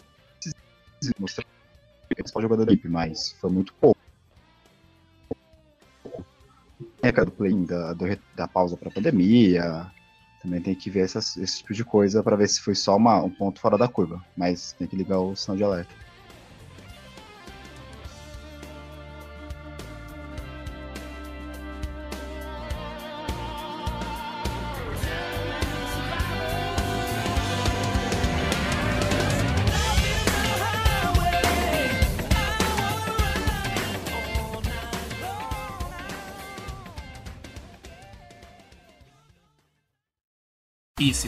[1.19, 1.47] Mostrou
[2.11, 3.97] o principal jogador da equipe, mas foi muito pouco.
[7.03, 7.95] época do play da,
[8.35, 9.87] da pausa para pandemia.
[10.43, 13.23] Também tem que ver essas, esse tipo de coisa para ver se foi só uma,
[13.23, 14.23] um ponto fora da curva.
[14.37, 16.06] Mas tem que ligar o sinal de alerta.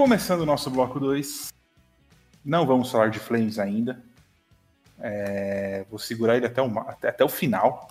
[0.00, 1.52] Começando o nosso bloco 2.
[2.42, 4.02] Não vamos falar de Flames ainda.
[4.98, 7.86] É, vou segurar ele até o, até, até o final.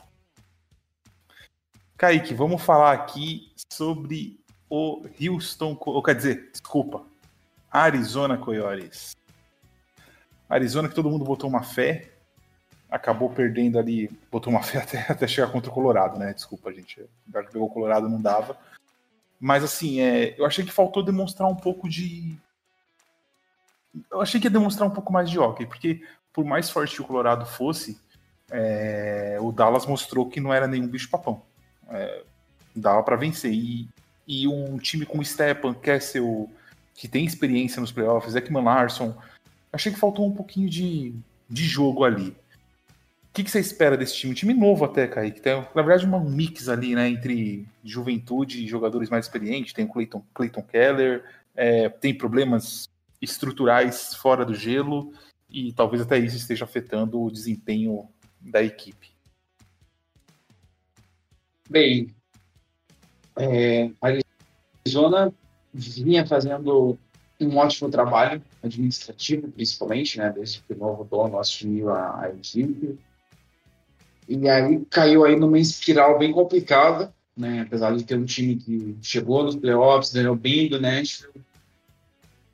[1.95, 7.05] Kaique, vamos falar aqui sobre o Houston, ou quer dizer, desculpa,
[7.71, 9.15] Arizona Coyotes.
[10.49, 12.11] Arizona que todo mundo botou uma fé,
[12.89, 16.33] acabou perdendo ali, botou uma fé até, até chegar contra o Colorado, né?
[16.33, 17.07] Desculpa, gente.
[17.31, 18.57] Já que pegou o Colorado não dava.
[19.39, 22.37] Mas assim, é, eu achei que faltou demonstrar um pouco de.
[24.11, 26.01] Eu achei que ia demonstrar um pouco mais de hockey, porque
[26.33, 27.99] por mais forte o Colorado fosse,
[28.51, 31.41] é, o Dallas mostrou que não era nenhum bicho-papão.
[31.89, 32.23] É,
[32.75, 33.51] dava para vencer.
[33.51, 33.87] E,
[34.27, 36.49] e, um time com Stepan, Kessel,
[36.93, 39.15] que tem experiência nos playoffs, Ekman Larson,
[39.71, 41.13] achei que faltou um pouquinho de,
[41.49, 42.35] de jogo ali.
[43.29, 44.31] O que, que, você espera desse time?
[44.31, 45.39] Um time novo até, Kaique.
[45.39, 47.07] Tem, na verdade, um mix ali, né?
[47.09, 49.71] Entre juventude e jogadores mais experientes.
[49.71, 51.23] Tem o Clayton, Clayton Keller,
[51.55, 52.89] é, tem problemas
[53.21, 55.13] estruturais fora do gelo
[55.49, 58.07] e talvez até isso esteja afetando o desempenho
[58.39, 59.09] da equipe.
[61.69, 62.15] Bem,
[63.37, 64.07] é, a
[64.85, 65.33] Arizona
[65.73, 66.97] vinha fazendo
[67.39, 72.99] um ótimo trabalho administrativo, principalmente, né, desde que o novo dono assumiu a, a equipe.
[74.29, 77.61] E aí caiu aí numa espiral bem complicada, né?
[77.61, 81.41] Apesar de ter um time que chegou nos playoffs, ganhou bem do Nashville.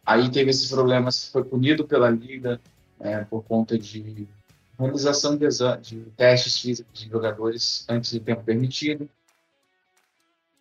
[0.06, 2.62] Aí teve esses problemas, foi punido pela liga
[2.98, 4.26] né, por conta de
[4.80, 5.48] realização de,
[5.82, 9.10] de testes físicos de jogadores antes do tempo permitido.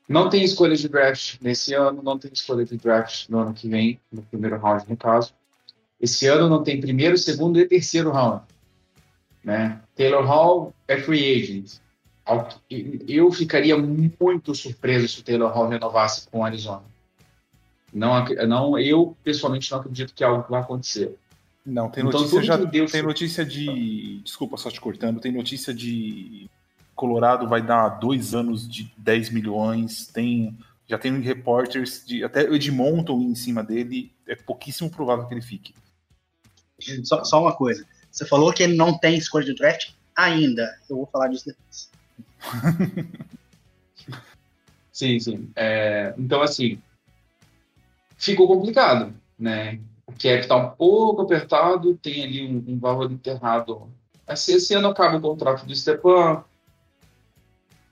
[0.08, 3.68] Não tem escolha de draft nesse ano, não tem escolha de draft no ano que
[3.68, 5.32] vem, no primeiro round, no caso.
[6.00, 8.42] Esse ano não tem primeiro, segundo e terceiro round.
[9.44, 9.80] Né?
[9.94, 11.78] Taylor Hall é free agent.
[13.06, 16.82] Eu ficaria muito surpreso se o Taylor Hall renovasse com o Arizona.
[17.92, 21.16] Não, não, eu pessoalmente não acredito que algo vai acontecer.
[21.64, 25.32] Não, tem então, notícia então, já Deus tem notícia de, desculpa só te cortando, tem
[25.32, 26.50] notícia de
[26.94, 33.18] Colorado vai dar dois anos de 10 milhões, tem já tem repórteres de até Edmonton
[33.22, 35.74] em cima dele, é pouquíssimo provável que ele fique.
[37.04, 40.72] Só, só uma coisa, você falou que ele não tem escolha de draft ainda.
[40.88, 41.90] Eu vou falar disso depois.
[44.92, 45.50] sim, sim.
[45.56, 46.80] É, então, assim,
[48.16, 49.80] ficou complicado, né?
[50.06, 53.88] O cap está um pouco apertado, tem ali um, um valor enterrado.
[54.28, 56.44] Esse, esse ano acaba o contrato do Stepan,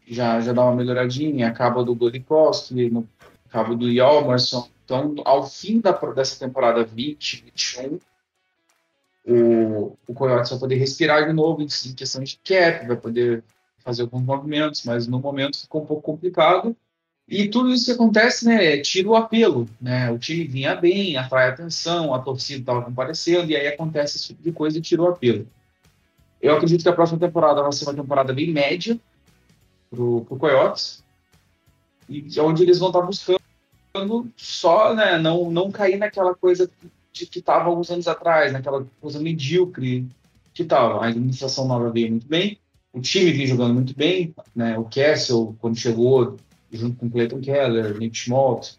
[0.07, 3.09] já, já dá uma melhoradinha, acaba do Golikowski, no,
[3.49, 4.69] acaba do Yalmerson.
[4.85, 7.99] Então, ao fim da, dessa temporada 20, 21,
[9.27, 13.45] o, o Coyotes vai poder respirar de novo em questão de cap, vai poder
[13.79, 16.77] fazer alguns movimentos, mas no momento ficou um pouco complicado.
[17.29, 20.11] E tudo isso que acontece, né, tira o apelo, né?
[20.11, 24.43] O time vinha bem, atrai atenção, a torcida estava comparecendo, e aí acontece esse tipo
[24.43, 25.47] de coisa e tira o apelo.
[26.41, 28.99] Eu acredito que a próxima temporada vai ser uma temporada bem média
[29.89, 31.03] pro, pro Coyotes,
[32.09, 33.41] e onde eles vão estar buscando
[34.37, 36.69] só, né, não, não cair naquela coisa
[37.13, 40.09] de que estava alguns anos atrás, naquela coisa medíocre
[40.55, 41.05] que estava.
[41.05, 42.59] A administração nova veio muito bem,
[42.93, 44.79] o time vinha jogando muito bem, né?
[44.79, 46.37] O Kessel, quando chegou,
[46.71, 48.79] junto com Clayton Keller, Nick Schmaltz,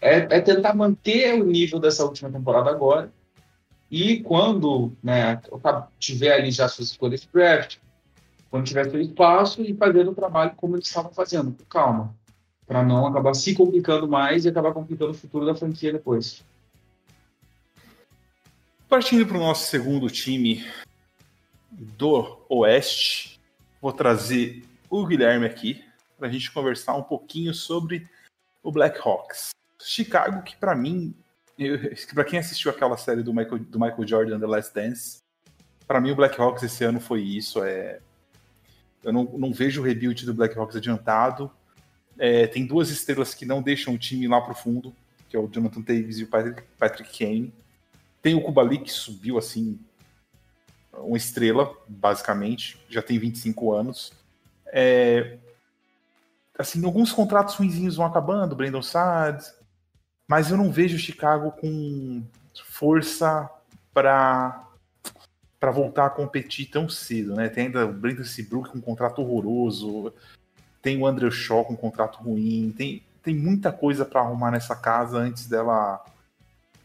[0.00, 3.12] é, é, tentar manter o nível dessa última temporada agora.
[3.90, 5.40] E quando né,
[5.98, 7.78] tiver ali já suas escolhas de draft,
[8.50, 12.14] quando tiver seu espaço e fazer o trabalho como eles estavam fazendo, com calma,
[12.66, 16.44] para não acabar se complicando mais e acabar complicando o futuro da franquia depois.
[18.90, 20.68] Partindo para o nosso segundo time
[21.70, 23.40] do Oeste,
[23.80, 25.84] vou trazer o Guilherme aqui
[26.18, 28.10] para a gente conversar um pouquinho sobre
[28.60, 29.50] o Blackhawks.
[29.80, 31.14] Chicago, que para mim,
[32.12, 35.18] para quem assistiu aquela série do Michael, do Michael Jordan, The Last Dance,
[35.86, 37.62] para mim o Blackhawks esse ano foi isso.
[37.62, 38.00] É,
[39.04, 41.48] eu não, não vejo o rebuild do Blackhawks adiantado.
[42.18, 44.92] É, tem duas estrelas que não deixam o time lá pro fundo,
[45.28, 47.54] que é o Jonathan Davis e o Patrick, Patrick Kane.
[48.22, 49.78] Tem o Kubalik, que subiu assim,
[50.92, 54.12] uma estrela, basicamente, já tem 25 anos.
[54.66, 55.38] É,
[56.58, 59.44] assim, alguns contratos ruins vão acabando, Brandon Saad,
[60.28, 62.22] mas eu não vejo Chicago com
[62.64, 63.50] força
[63.92, 64.66] para
[65.58, 67.50] para voltar a competir tão cedo, né?
[67.50, 70.10] Tem ainda o Brandon Seabrook com um contrato horroroso,
[70.80, 74.74] tem o Andrew Shaw com um contrato ruim, tem, tem muita coisa para arrumar nessa
[74.74, 76.02] casa antes dela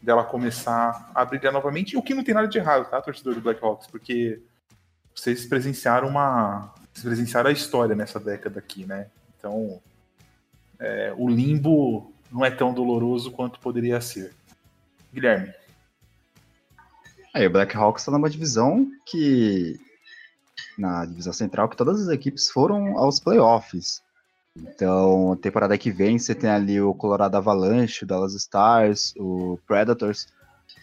[0.06, 3.40] dela começar a brilhar novamente, o que não tem nada de errado, tá, torcedor do
[3.40, 4.40] Blackhawks, porque
[5.12, 9.08] vocês presenciaram uma vocês presenciaram a história nessa década aqui, né?
[9.36, 9.82] Então,
[10.78, 14.32] é, o limbo não é tão doloroso quanto poderia ser.
[15.12, 15.52] Guilherme.
[17.34, 19.78] Aí, o Blackhawks está numa divisão que.
[20.78, 24.02] Na divisão central, que todas as equipes foram aos playoffs.
[24.56, 30.26] Então, temporada que vem, você tem ali o Colorado Avalanche, o Dallas Stars, o Predators,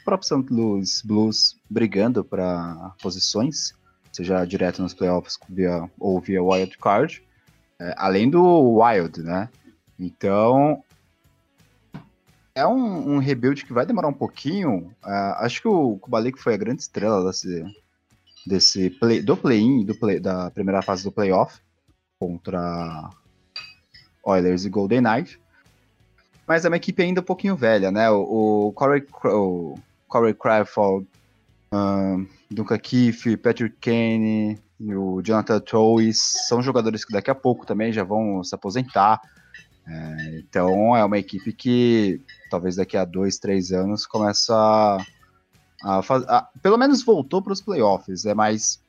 [0.01, 0.53] o próprio St.
[0.53, 3.73] Louis Blues brigando para posições,
[4.12, 7.23] seja direto nos playoffs via, ou via wild card
[7.79, 9.49] é, além do Wild, né?
[9.99, 10.83] Então,
[12.55, 14.93] é um, um, rebuild que vai demorar um pouquinho.
[15.03, 17.65] Uh, acho que o Kubalik foi a grande estrela desse,
[18.45, 21.59] desse play, do play-in, play, da primeira fase do playoff
[22.19, 23.09] contra
[24.23, 25.39] Oilers e Golden Knight.
[26.47, 28.09] Mas é uma equipe ainda um pouquinho velha, né?
[28.09, 31.07] O, o Corey, o Corey Crawford,
[31.71, 37.93] um, Duncan Keefe, Patrick Kane, o Jonathan Toews são jogadores que daqui a pouco também
[37.93, 39.21] já vão se aposentar.
[39.88, 44.53] É, então é uma equipe que talvez daqui a dois, três anos começa
[45.83, 48.25] a, a, pelo menos voltou para os playoffs.
[48.25, 48.81] É mais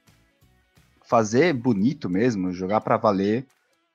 [1.04, 3.46] fazer bonito mesmo, jogar para valer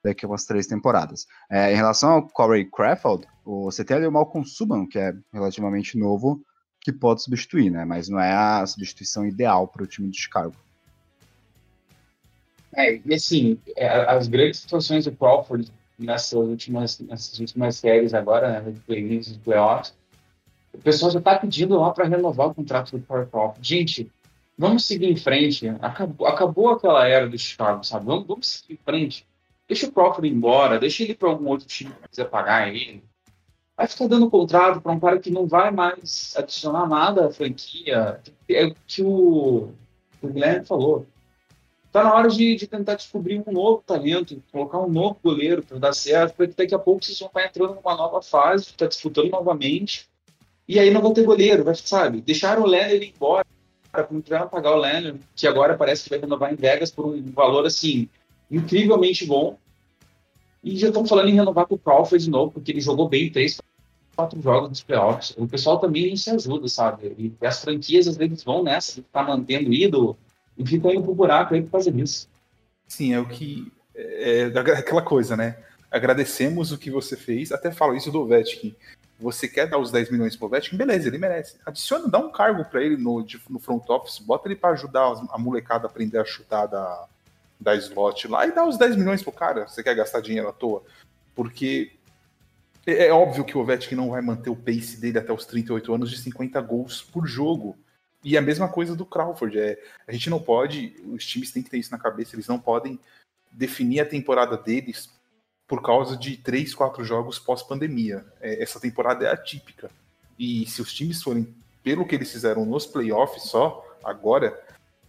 [0.03, 1.25] daqui a umas três temporadas.
[1.49, 5.97] É, em relação ao Corey Crawford, você tem ali o Malcolm Subban, que é relativamente
[5.97, 6.41] novo,
[6.81, 7.83] que pode substituir, né?
[7.85, 10.55] Mas não é a substituição ideal para o time de Chicago.
[12.75, 18.61] É, e assim, é, as grandes situações do Crawford nessas últimas, nessas últimas séries agora,
[18.61, 19.93] né, de play-ins e playoffs,
[20.71, 23.57] o pessoal já está pedindo lá para renovar o contrato do Crawford.
[23.61, 24.09] Gente,
[24.57, 25.67] vamos seguir em frente.
[25.81, 28.05] Acabou, acabou aquela era do Chicago, sabe?
[28.05, 29.27] Vamos, vamos seguir em frente.
[29.69, 33.03] Deixa o Crawford ir embora, deixa ele para algum outro time que quiser pagar ele.
[33.77, 38.19] Vai ficar dando contrato para um cara que não vai mais adicionar nada à franquia.
[38.49, 39.71] É o que o,
[40.21, 41.05] o Guilherme falou
[41.91, 45.79] Tá na hora de, de, tentar descobrir um novo talento, colocar um novo goleiro para
[45.79, 49.31] dar certo, porque daqui a pouco vocês vão estar entrando numa nova fase, está disputando
[49.31, 50.07] novamente,
[50.67, 52.21] e aí não vão ter goleiro, vai, sabe?
[52.21, 53.45] Deixaram o Lennon ir embora,
[53.91, 57.31] para não pagar o Lennon, que agora parece que vai renovar em Vegas por um
[57.31, 58.07] valor assim
[58.49, 59.57] incrivelmente bom.
[60.63, 63.31] E já estão falando em renovar com o Crawford de novo, porque ele jogou bem
[63.31, 63.61] três,
[64.15, 65.33] quatro jogos nos playoffs.
[65.37, 67.15] O pessoal também se ajuda, sabe?
[67.17, 70.17] E as franquias às vezes vão nessa, de tá mantendo ídolo
[70.57, 72.27] e fica indo pro buraco aí por causa disso.
[72.87, 73.71] Sim, é o que.
[73.95, 75.57] É, é aquela coisa, né?
[75.89, 77.51] Agradecemos o que você fez.
[77.51, 78.75] Até falo isso do Vetkin.
[79.19, 80.77] Você quer dar os 10 milhões pro Vetkin?
[80.77, 81.55] Beleza, ele merece.
[81.65, 85.37] Adiciona, dá um cargo para ele no, no front office, bota ele para ajudar a
[85.37, 87.05] molecada a aprender a chutar da,
[87.59, 89.67] da slot lá e dá os 10 milhões pro cara.
[89.67, 90.83] Você quer gastar dinheiro à toa?
[91.35, 91.91] Porque
[92.85, 95.93] é, é óbvio que o Vetkin não vai manter o pace dele até os 38
[95.93, 97.77] anos de 50 gols por jogo.
[98.23, 99.59] E a mesma coisa do Crawford.
[99.59, 102.59] É, a gente não pode, os times têm que ter isso na cabeça, eles não
[102.59, 102.99] podem
[103.51, 105.09] definir a temporada deles
[105.67, 108.25] por causa de três, quatro jogos pós-pandemia.
[108.41, 109.89] É, essa temporada é atípica.
[110.37, 111.53] E se os times forem
[111.83, 114.59] pelo que eles fizeram nos playoffs só, agora,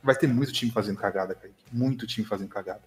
[0.03, 1.62] vai ter muito time fazendo cagada, Kaique.
[1.72, 2.82] Muito time fazendo cagada.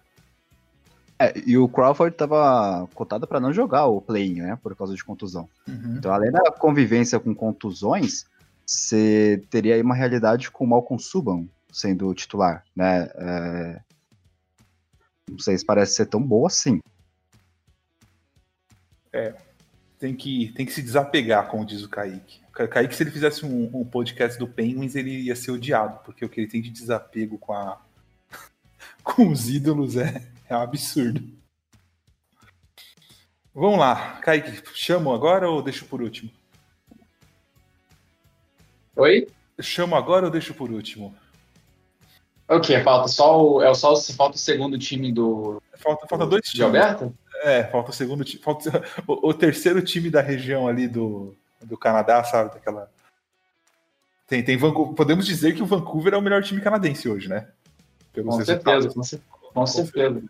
[1.18, 4.58] É, e o Crawford estava cotado para não jogar o play né?
[4.62, 5.48] Por causa de contusão.
[5.66, 5.96] Uhum.
[5.96, 8.26] Então, além da convivência com contusões,
[8.66, 13.10] você teria aí uma realidade com o Malcolm Subban sendo titular, né?
[13.14, 13.80] É...
[15.30, 16.80] Não sei se parece ser tão boa assim.
[19.12, 19.34] É,
[19.98, 22.43] tem que, tem que se desapegar, como diz o Kaique.
[22.54, 26.28] Kaique, se ele fizesse um, um podcast do Penguins, ele ia ser odiado, porque o
[26.28, 27.80] que ele tem de desapego com, a,
[29.02, 31.22] com os ídolos é, é um absurdo.
[33.52, 36.30] Vamos lá, Kaique, chamo agora ou deixo por último?
[38.96, 39.26] Oi?
[39.60, 41.14] Chamo agora ou deixo por último?
[42.48, 42.78] O que?
[42.80, 43.62] Falta só o.
[43.62, 45.62] É só falta o segundo time do.
[45.76, 46.56] Falta, falta dois times.
[46.56, 47.14] De Alberto?
[47.42, 48.42] É, falta o segundo time.
[48.42, 51.34] Falta o, o, terceiro time da região ali do,
[51.64, 52.52] do Canadá, sabe?
[52.54, 52.90] Daquela.
[54.26, 54.94] Tem, tem Vancouver.
[54.94, 57.48] Podemos dizer que o Vancouver é o melhor time canadense hoje, né?
[58.12, 59.30] Pelos com certeza, com, certeza.
[59.52, 60.22] Com certeza.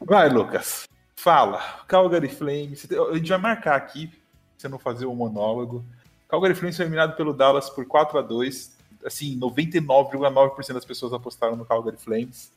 [0.00, 0.88] Vai, Lucas.
[1.16, 1.84] Fala.
[1.86, 2.88] Calgary Flames.
[3.10, 4.10] A gente vai marcar aqui,
[4.56, 5.84] você não fazer o um monólogo.
[6.28, 11.56] Calgary Flames foi eliminado pelo Dallas por 4 a 2 Assim, 99,9% das pessoas apostaram
[11.56, 12.52] no Calgary Flames.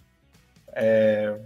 [0.74, 1.40] É,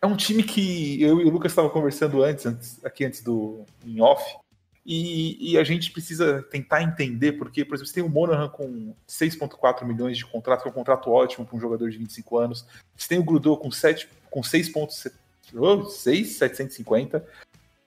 [0.00, 3.64] é um time que eu e o Lucas estavam conversando antes, antes, aqui antes do
[3.86, 4.36] em off,
[4.84, 8.92] e, e, a gente precisa tentar entender, porque, por exemplo, você tem o Monahan com
[9.08, 12.66] 6,4 milhões de contrato, que é um contrato ótimo para um jogador de 25 anos.
[12.96, 17.24] Você tem o Grudot com, 7, com 6,750.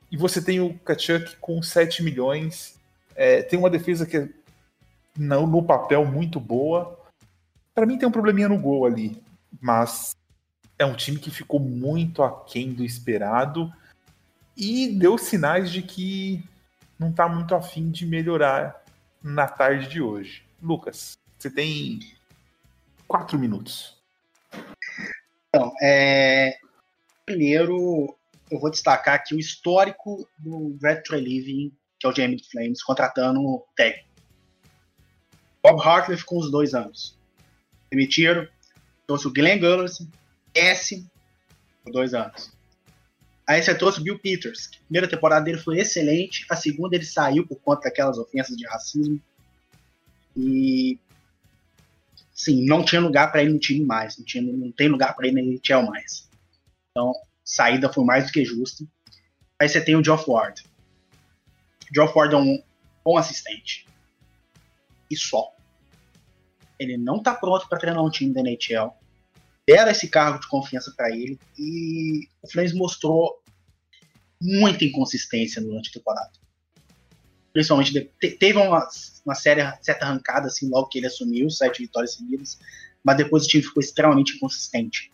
[0.09, 2.79] E você tem o Kachuk com 7 milhões.
[3.13, 4.29] É, tem uma defesa que é
[5.17, 6.97] no, no papel muito boa.
[7.73, 9.21] Para mim tem um probleminha no gol ali,
[9.59, 10.15] mas
[10.79, 13.69] é um time que ficou muito aquém do esperado
[14.55, 16.41] e deu sinais de que
[16.97, 18.83] não está muito afim de melhorar
[19.21, 20.43] na tarde de hoje.
[20.61, 21.99] Lucas, você tem
[23.07, 23.97] quatro minutos.
[25.49, 26.57] Então, é...
[27.25, 28.15] primeiro
[28.49, 32.83] eu vou destacar aqui o histórico do Retro Living, que é o GM do Flames,
[32.83, 34.09] contratando o técnico.
[35.63, 37.17] Bob Hartley ficou uns dois anos.
[37.89, 38.47] Demitiram,
[39.07, 40.07] trouxe o Glenn Gullerson,
[40.53, 41.05] S,
[41.83, 42.54] por dois anos.
[43.47, 44.69] Aí você trouxe o Bill Peters.
[44.73, 48.65] A primeira temporada dele foi excelente, a segunda ele saiu por conta daquelas ofensas de
[48.67, 49.21] racismo.
[50.35, 50.99] E
[52.33, 55.27] sim, não tinha lugar para ele no time mais, não, tinha, não tem lugar para
[55.27, 56.27] ele na NHL mais.
[56.91, 58.83] Então, saída foi mais do que justa.
[59.59, 60.63] Aí você tem o Geoff Ward.
[61.93, 62.63] Geoff Ward é um
[63.03, 63.87] bom assistente.
[65.09, 65.53] E só.
[66.79, 68.91] Ele não tá pronto para treinar um time da NHL
[69.67, 73.41] deram esse cargo de confiança para ele e o Flames mostrou
[74.41, 76.31] muita inconsistência durante a temporada.
[77.51, 78.87] Principalmente teve uma,
[79.25, 82.59] uma certa arrancada assim logo que ele assumiu, sete vitórias seguidas,
[83.03, 85.09] mas depois o time ficou extremamente inconsistente.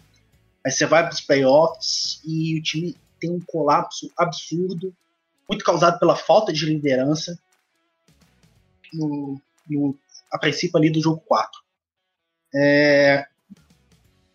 [0.65, 4.95] Aí você vai para os playoffs e o time tem um colapso absurdo,
[5.47, 7.37] muito causado pela falta de liderança
[8.93, 9.39] no,
[9.69, 9.97] no
[10.31, 11.61] a princípio ali do jogo 4.
[12.53, 13.27] É,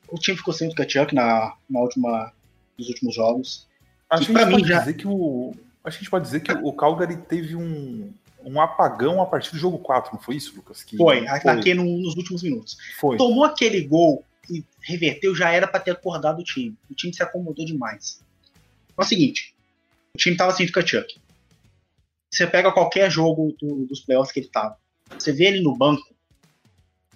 [0.08, 2.32] o time ficou sem o Kachuk na, na última,
[2.78, 3.66] nos últimos jogos.
[4.08, 4.78] Acho que, a gente pode já...
[4.78, 5.54] dizer que o,
[5.84, 8.12] acho que a gente pode dizer que o Calgary teve um,
[8.44, 10.84] um apagão a partir do jogo 4, não foi isso, Lucas?
[10.84, 11.50] Que foi, foi.
[11.50, 12.76] aqui no, nos últimos minutos.
[12.98, 13.16] Foi.
[13.16, 16.76] Tomou aquele gol e reverteu, já era para ter acordado o time.
[16.90, 18.20] O time se acomodou demais.
[18.96, 19.54] É o seguinte,
[20.14, 21.20] o time tava sem o Kachuk.
[22.32, 24.76] Você pega qualquer jogo do, dos playoffs que ele tava.
[25.18, 26.14] Você vê ele no banco,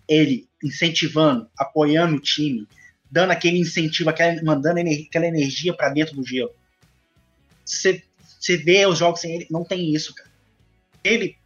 [0.08, 2.66] ele incentivando, apoiando o time,
[3.10, 6.54] dando aquele incentivo, aquela, mandando aquela energia para dentro do gelo.
[7.64, 8.02] Você
[8.56, 10.30] vê os jogos sem ele, não tem isso, cara.
[11.02, 11.36] Ele,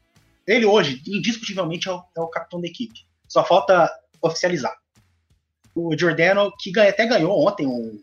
[0.47, 3.07] ele hoje, indiscutivelmente, é o, é o capitão da equipe.
[3.29, 3.91] Só falta
[4.21, 4.77] oficializar.
[5.75, 8.01] O Giordano, que ganha, até ganhou ontem um,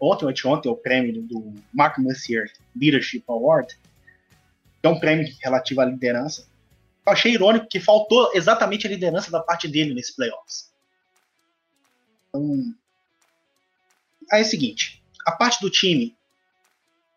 [0.00, 3.78] ontem ou anteontem o prêmio do, Mark Messier Leadership Award,
[4.80, 6.46] que é um prêmio relativo à liderança.
[7.06, 10.72] Eu achei irônico que faltou exatamente a liderança da parte dele nesse playoffs.
[12.36, 12.74] Então,
[14.30, 16.16] aí é o seguinte, a parte do time,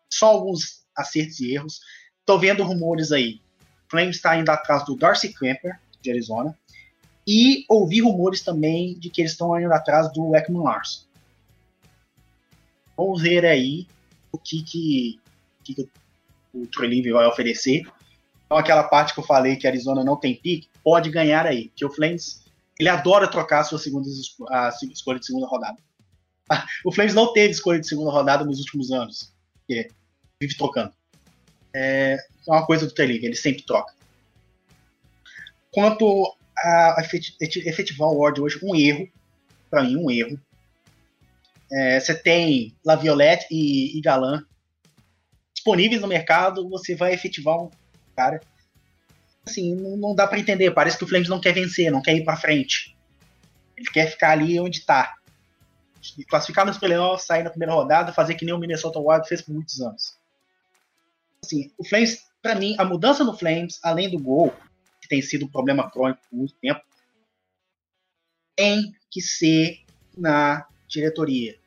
[0.08, 1.80] só alguns acertos e erros.
[2.24, 3.40] Tô vendo rumores aí.
[3.88, 6.56] Flames está indo atrás do Darcy Kemper, de Arizona.
[7.26, 11.04] E ouvi rumores também de que eles estão indo atrás do Ekman Larson.
[12.96, 13.86] Vamos ver aí
[14.32, 15.20] o que, que,
[15.64, 15.88] que
[16.52, 17.82] o Trelive vai oferecer.
[18.44, 21.70] Então, aquela parte que eu falei que a Arizona não tem pique, pode ganhar aí.
[21.74, 22.44] Que o Flames
[22.80, 24.08] ele adora trocar a sua segunda
[24.48, 25.76] a escolha de segunda rodada.
[26.84, 29.32] O Flames não teve escolha de segunda rodada nos últimos anos.
[29.58, 29.88] Porque
[30.40, 30.92] vive trocando.
[31.72, 33.94] É, é uma coisa do T-League, ele sempre troca.
[35.70, 37.06] Quanto a
[37.40, 39.08] efetivar o Ward hoje, um erro.
[39.70, 40.40] Para mim, um erro.
[41.70, 44.44] É, você tem Laviolette e, e Galan
[45.54, 47.70] disponíveis no mercado, você vai efetivar um
[48.16, 48.40] cara
[49.44, 50.70] assim, não, não dá para entender.
[50.72, 52.96] Parece que o Flames não quer vencer, não quer ir para frente.
[53.76, 55.14] Ele quer ficar ali onde tá.
[56.28, 59.52] Classificar nos playoffs, sair na primeira rodada, fazer que nem o Minnesota Wild fez por
[59.52, 60.18] muitos anos.
[61.42, 64.54] Assim, o Flames, para mim, a mudança no Flames, além do gol,
[65.00, 66.82] que tem sido um problema crônico por muito tempo,
[68.56, 69.80] tem que ser
[70.16, 71.58] na diretoria.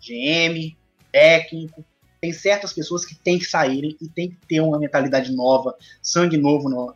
[0.00, 0.76] GM,
[1.12, 1.84] técnico,
[2.20, 6.36] tem certas pessoas que têm que saírem e tem que ter uma mentalidade nova, sangue
[6.36, 6.94] novo no,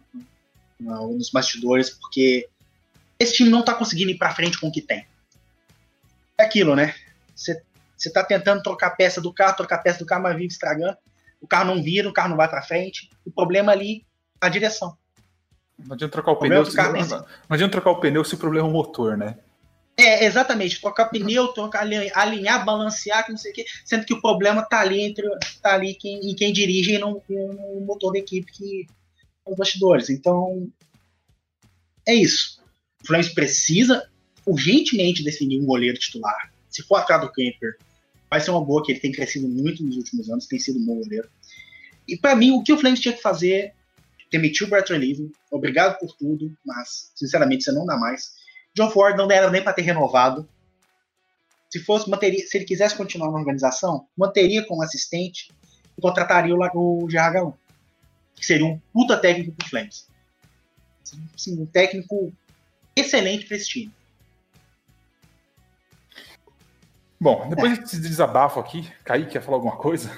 [0.79, 2.49] nos bastidores, porque
[3.19, 5.07] esse time não tá conseguindo ir pra frente com o que tem.
[6.37, 6.95] É aquilo, né?
[7.35, 10.97] Você tá tentando trocar peça do carro, trocar peça do carro, mas vive estragando.
[11.41, 13.09] O carro não vira, o carro não vai pra frente.
[13.25, 14.05] O problema ali
[14.43, 14.97] é a direção.
[15.79, 16.67] Não adianta trocar o, o pneu.
[16.67, 19.39] Se, não, não adianta trocar o pneu se o problema é o motor, né?
[19.97, 20.81] É, exatamente.
[20.81, 25.01] Trocar pneu, trocar, alinhar, balancear, não sei o quê, sendo que o problema tá ali
[25.01, 25.27] entre
[25.63, 28.87] tá ali quem, em quem dirige e não o motor da equipe que
[29.47, 30.11] os bastidores.
[30.11, 30.69] Então,
[32.07, 32.61] é isso.
[33.03, 34.09] O Flames precisa
[34.47, 36.53] urgentemente definir um goleiro titular.
[36.69, 37.77] Se for atrás do Kemper,
[38.29, 40.85] vai ser uma boa, que ele tem crescido muito nos últimos anos, tem sido um
[40.85, 41.29] bom goleiro.
[42.07, 43.73] E para mim, o que o Flames tinha que fazer,
[44.31, 48.33] demitir o Bertrand Livre, obrigado por tudo, mas, sinceramente, você não dá mais
[48.75, 50.49] John Ford não era nem para ter renovado.
[51.71, 55.51] Se fosse, manteria, se ele quisesse continuar na organização, manteria como assistente
[55.97, 57.55] e contrataria o, o GH1,
[58.35, 60.09] que seria um puta técnico pro Flames.
[61.35, 62.33] Assim, um técnico
[62.97, 63.93] excelente para esse time.
[67.21, 67.81] Bom, depois é.
[67.81, 70.11] desse desabafo aqui, Kaique quer falar alguma coisa?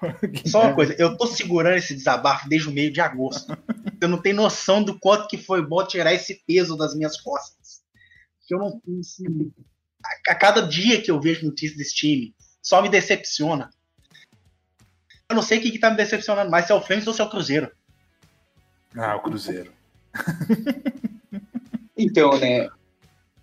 [0.46, 3.56] Só uma coisa, eu tô segurando esse desabafo desde o meio de agosto.
[4.00, 7.57] Eu não tenho noção do quanto que foi bom tirar esse peso das minhas costas
[8.48, 8.80] que eu não.
[8.98, 9.52] Assim,
[10.02, 13.70] a, a cada dia que eu vejo notícias desse time, só me decepciona.
[15.28, 17.12] Eu não sei o que, que tá me decepcionando mais, se é o Flames ou
[17.12, 17.70] se é o Cruzeiro.
[18.96, 19.70] Ah, o Cruzeiro.
[21.96, 22.70] então, né?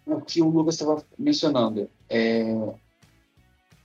[0.03, 2.41] O que o Lucas estava mencionando é,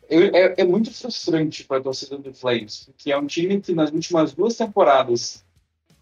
[0.08, 3.90] é, é, muito frustrante para a torcida do Flames, porque é um time que nas
[3.90, 5.44] últimas duas temporadas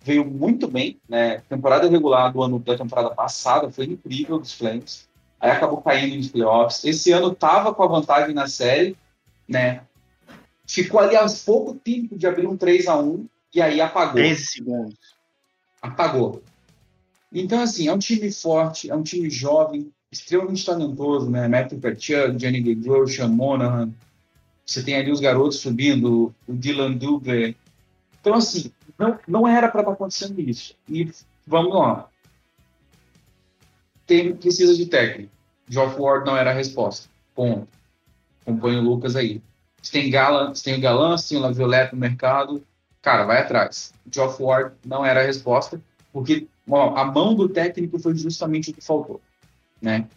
[0.02, 1.38] veio muito bem, né?
[1.48, 5.07] Temporada regular do ano da temporada passada foi incrível dos Flames
[5.41, 6.84] aí acabou caindo nos playoffs.
[6.84, 8.97] Esse ano estava com a vantagem na série,
[9.49, 9.82] né?
[10.66, 14.14] Ficou ali aos pouco tempo de abrir um 3 a 1 e aí apagou.
[14.14, 14.99] 13 segundos.
[15.80, 16.43] Apagou.
[17.32, 21.47] Então, assim, é um time forte, é um time jovem, extremamente talentoso, né?
[21.47, 23.93] Matthew Kachuk, Johnny Gaudreau, Sean Monahan.
[24.64, 27.55] Você tem ali os garotos subindo, o Dylan Dugler.
[28.20, 30.74] Então, assim, não, não era para estar tá acontecendo isso.
[30.89, 31.11] E
[31.47, 32.09] vamos lá
[34.09, 35.30] tem, precisa de técnico.
[35.68, 37.09] Geoff Ward não era a resposta.
[37.34, 37.68] Ponto.
[38.40, 39.42] Acompanha o Lucas aí.
[39.80, 42.64] Você tem, Galan, você tem o Galan, você tem o Laviolette no mercado.
[43.02, 43.92] Cara, vai atrás.
[44.11, 45.80] Geoff Ward não era a resposta,
[46.12, 46.48] porque
[46.96, 49.20] a mão do técnico foi justamente o que faltou.
[49.80, 50.09] Né?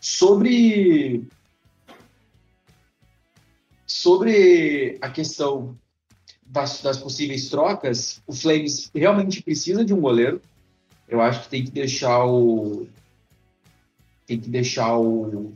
[0.00, 1.26] Sobre
[3.86, 5.76] sobre a questão
[6.44, 10.42] das, das, possíveis trocas, o Flames realmente precisa de um goleiro.
[11.08, 12.86] Eu acho que tem que deixar o
[14.32, 15.52] tem que deixar o,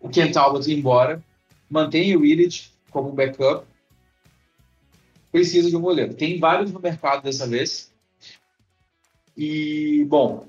[0.00, 1.20] o Ken Talbot ir embora,
[1.68, 3.66] mantém o Willett como backup,
[5.32, 6.14] precisa de um goleiro.
[6.14, 7.92] Tem vários no mercado dessa vez.
[9.36, 10.46] E, bom,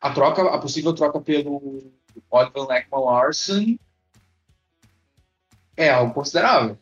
[0.00, 1.82] a troca, a possível troca pelo
[2.30, 3.78] Oliver Lackman Larson
[5.76, 6.78] é algo considerável.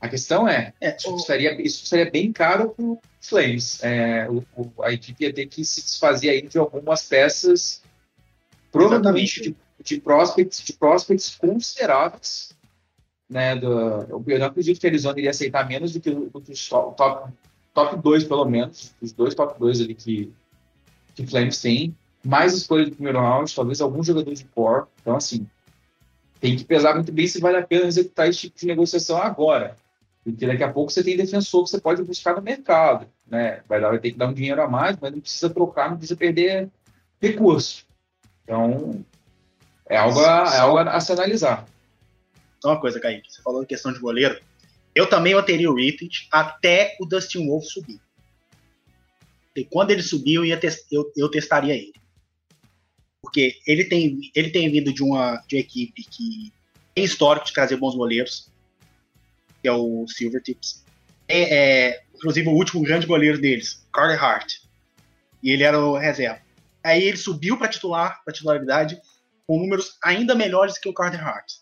[0.00, 2.84] A questão é, é isso, seria, isso seria bem caro para
[3.20, 3.82] Flames.
[3.82, 7.82] É, o, o, a equipe ia ter que se desfazer aí de algumas peças
[8.70, 12.56] provavelmente de, de, prospects, de prospects consideráveis.
[13.28, 16.52] Né, do, eu não acredito que a Arizona iria aceitar menos do que, do que
[16.52, 17.30] os top, top,
[17.74, 20.32] top 2, pelo menos, os dois top 2 ali que,
[21.14, 21.94] que Flames tem.
[22.24, 24.86] Mais escolha do primeiro round, talvez algum jogador de core.
[25.00, 25.46] Então, assim,
[26.40, 29.76] tem que pesar muito bem se vale a pena executar esse tipo de negociação agora.
[30.24, 33.06] Porque daqui a pouco você tem defensor que você pode buscar no mercado.
[33.26, 33.62] Né?
[33.68, 35.96] Vai, dar, vai ter que dar um dinheiro a mais, mas não precisa trocar, não
[35.96, 36.68] precisa perder
[37.20, 37.86] recurso.
[38.48, 39.04] Então,
[39.90, 41.68] é algo a, é algo a se analisar.
[42.62, 44.40] Só uma coisa, Kaique, você falou em questão de goleiro.
[44.94, 48.00] Eu também manteria o Rippit até o Dustin Wolf subir.
[49.54, 50.58] E quando ele subir, eu, ia
[50.90, 51.92] eu, eu testaria ele.
[53.20, 56.50] Porque ele tem, ele tem vindo de uma, de uma equipe que
[56.94, 58.50] tem histórico de trazer bons goleiros,
[59.60, 60.86] que é o Silvertips.
[61.28, 64.54] É, é, inclusive, o último grande goleiro deles, Carter Hart.
[65.42, 66.47] E ele era o reserva.
[66.88, 68.98] Aí ele subiu para titular, para titularidade,
[69.46, 71.56] com números ainda melhores que o Carter Hart.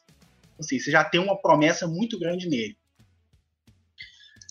[0.61, 2.79] Seja, você já tem uma promessa muito grande nele.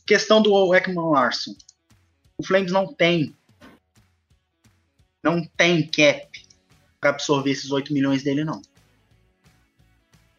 [0.06, 1.56] Questão do Ekman Larson.
[2.38, 3.34] O Flames não tem
[5.24, 6.30] não tem cap
[7.00, 8.62] para absorver esses 8 milhões dele, não.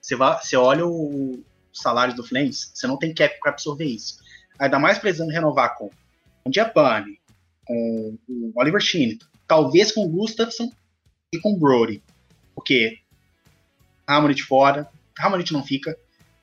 [0.03, 4.23] Você, vai, você olha o salário do Flames, você não tem cap para absorver isso.
[4.59, 5.91] Ainda mais precisando renovar com
[6.45, 7.19] o Giapani,
[7.65, 10.71] com o Oliver Sheen, talvez com Gustafsson
[11.33, 12.03] e com Brody.
[12.55, 12.99] Porque
[14.07, 14.89] Hammond fora,
[15.19, 15.99] Hammond não fica,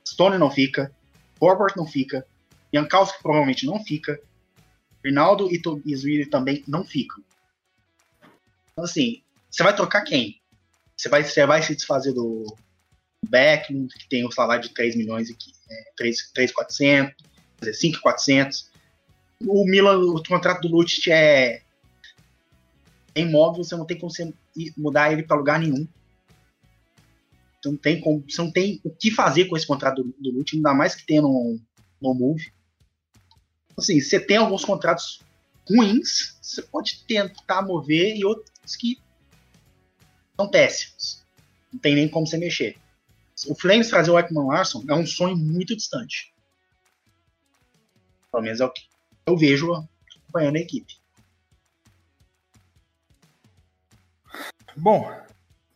[0.08, 0.92] Stone não fica,
[1.40, 2.26] Borbert não fica,
[2.74, 4.20] Jankowski provavelmente não fica,
[5.04, 5.62] Rinaldo e
[5.96, 7.24] Willi também não ficam.
[8.72, 10.42] Então, assim, você vai trocar quem?
[10.96, 12.46] Você vai, você vai se desfazer do
[13.28, 15.36] Beckman, que tem um salário de 3 milhões e
[15.70, 15.84] é,
[16.34, 17.14] 3,400,
[17.58, 18.72] quer dizer, 5,400.
[19.46, 21.63] O Milan, o contrato do Lucic é,
[23.16, 24.34] é imóvel, você não tem como você
[24.78, 25.88] mudar ele para lugar nenhum.
[27.62, 30.32] Você não tem como, você não tem o que fazer com esse contrato do, do
[30.32, 31.60] Lucic, ainda mais que tem no,
[32.02, 32.52] no Move.
[33.78, 35.22] Assim, você tem alguns contratos
[35.70, 39.00] ruins, você pode tentar mover e outros que
[40.36, 41.24] são péssimos.
[41.72, 42.78] Não tem nem como você mexer.
[43.48, 46.34] O Flames trazer o Ekman Larson é um sonho muito distante.
[48.32, 48.84] Pelo menos é o que
[49.26, 51.03] eu vejo acompanhando a equipe.
[54.76, 55.12] Bom,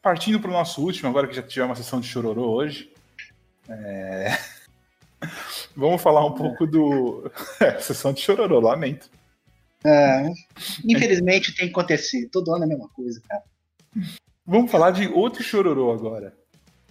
[0.01, 2.91] partindo para o nosso último, agora que já tivemos uma sessão de chororô hoje.
[3.69, 4.37] É...
[5.75, 7.31] Vamos falar um pouco do.
[7.59, 9.09] É, sessão de chororô, lamento.
[9.83, 10.29] É,
[10.83, 12.27] infelizmente tem que acontecer.
[12.29, 13.43] Todo ano é a mesma coisa, cara.
[14.45, 16.33] Vamos falar de outro chororô agora.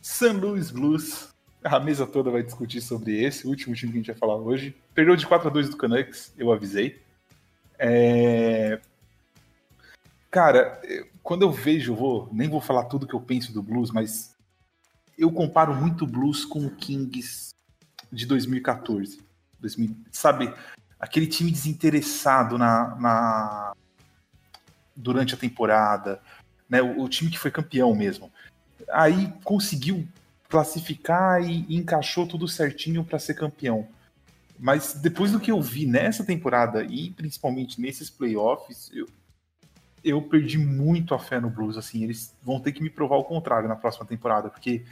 [0.01, 1.29] San Luis Blues.
[1.65, 4.37] A mesa toda vai discutir sobre esse, o último time que a gente vai falar
[4.37, 4.77] hoje.
[4.95, 7.01] Perdeu de 4 a 2 do Canucks, eu avisei.
[7.77, 8.81] É...
[10.31, 10.81] Cara,
[11.27, 14.37] quando eu vejo, vou, nem vou falar tudo que eu penso do Blues, mas
[15.19, 17.53] eu comparo muito Blues com o Kings
[18.13, 19.19] de 2014.
[19.59, 20.55] 2000, sabe,
[21.01, 23.73] aquele time desinteressado na, na
[24.95, 26.23] durante a temporada,
[26.69, 26.81] né?
[26.81, 28.31] O, o, time que foi campeão mesmo.
[28.93, 30.07] Aí conseguiu
[30.49, 33.89] classificar e, e encaixou tudo certinho para ser campeão.
[34.57, 39.09] Mas depois do que eu vi nessa temporada e principalmente nesses playoffs, eu,
[40.07, 41.77] eu perdi muito a fé no Blues.
[41.77, 44.85] Assim, eles vão ter que me provar o contrário na próxima temporada, porque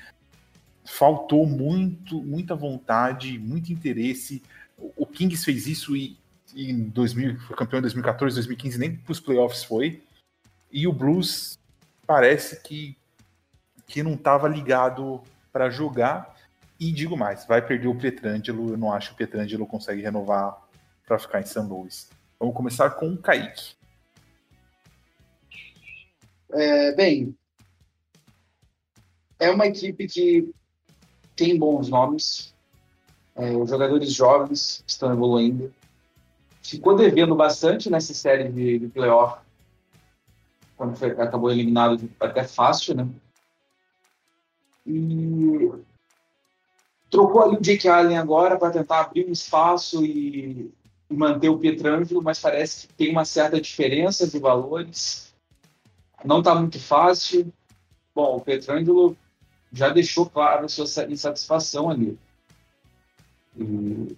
[0.85, 4.43] faltou muito, muita vontade, muito interesse.
[4.77, 6.19] O Kings fez isso e,
[6.53, 10.03] e em 2000, foi campeão em 2014, 2015, nem para os playoffs foi.
[10.71, 11.57] E o Blues
[12.05, 12.99] parece que,
[13.87, 16.35] que não estava ligado para jogar.
[16.81, 18.71] E digo mais, vai perder o Pietrangelo.
[18.71, 20.61] Eu não acho que o Pietrangelo consegue renovar
[21.07, 22.11] para ficar em São Luís.
[22.41, 23.77] Vamos começar com o Kaique.
[26.53, 27.37] É, bem,
[29.39, 30.53] é uma equipe que
[31.37, 32.55] tem bons nomes,
[33.35, 35.73] é, jogadores jovens estão evoluindo.
[36.63, 39.45] Ficou devendo bastante nessa série de, de playoff,
[40.77, 43.09] quando foi, acabou eliminado até fácil, né?
[44.87, 45.71] E
[47.11, 50.73] trocou ali o Jake Allen agora para tentar abrir um espaço e,
[51.09, 55.24] e manter o Pietrangelo, mas parece que tem uma certa diferença de valores.
[56.25, 57.53] Não está muito fácil.
[58.15, 59.17] Bom, o Pietrangelo
[59.73, 62.19] já deixou claro a sua insatisfação ali.
[63.57, 64.17] E,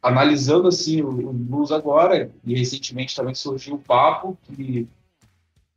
[0.00, 4.88] analisando assim o, o Blues agora, e recentemente também surgiu o papo que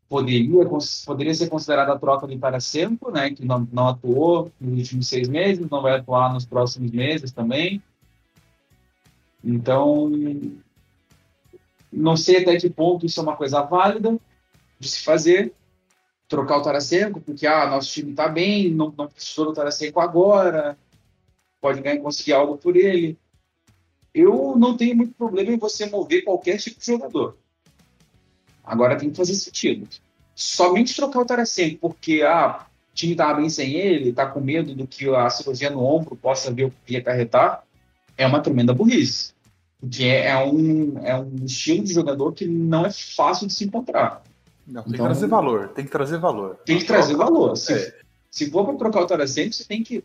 [0.07, 0.65] poderia,
[1.05, 5.27] poderia ser considerada a troca de Tarasenko, né, que não, não atuou nos últimos seis
[5.27, 7.81] meses, não vai atuar nos próximos meses também.
[9.43, 10.11] Então,
[11.91, 14.19] não sei até que ponto isso é uma coisa válida
[14.85, 15.53] de se fazer,
[16.27, 20.77] trocar o Tarasenko, porque ah, nosso time está bem, não, não precisou do Tarasenko agora,
[21.61, 23.17] pode ganhar conseguir algo por ele.
[24.13, 27.37] Eu não tenho muito problema em você mover qualquer tipo de jogador.
[28.63, 29.87] Agora tem que fazer sentido.
[30.33, 34.73] Somente trocar o Tarasenko porque ah, o time estava bem sem ele, está com medo
[34.73, 37.03] do que a cirurgia no ombro possa vir o que
[38.17, 39.33] é uma tremenda burrice.
[39.79, 43.65] Porque é, é, um, é um estilo de jogador que não é fácil de se
[43.65, 44.23] encontrar.
[44.67, 46.55] Não, tem então, que trazer valor, tem que trazer valor.
[46.65, 47.55] Tem que trazer valor.
[47.55, 47.95] Se, é.
[48.31, 50.03] se for para trocar o Tarasenko, você tem que.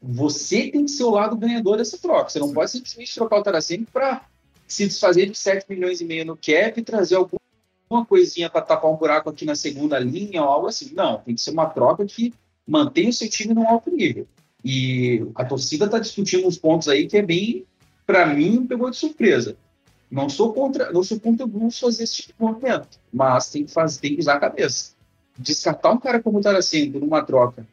[0.00, 2.30] Você tem que ser o lado ganhador dessa troca.
[2.30, 2.54] Você não Sim.
[2.54, 4.24] pode simplesmente trocar o Tarasenko para
[4.68, 8.90] se desfazer de 7 milhões e meio no cap e trazer alguma coisinha para tapar
[8.90, 10.92] um buraco aqui na segunda linha ou algo assim.
[10.94, 12.32] Não, tem que ser uma troca que
[12.66, 14.28] mantenha o seu time num alto nível.
[14.64, 17.64] E a torcida está discutindo uns pontos aí que é bem,
[18.06, 19.56] para mim, pegou de surpresa.
[20.10, 23.64] Não sou contra, não sou contra o Blues fazer esse tipo de movimento, mas tem
[23.64, 24.92] que fazer, tem que usar a cabeça.
[25.36, 27.66] Descartar um cara como o Tarasenko numa troca,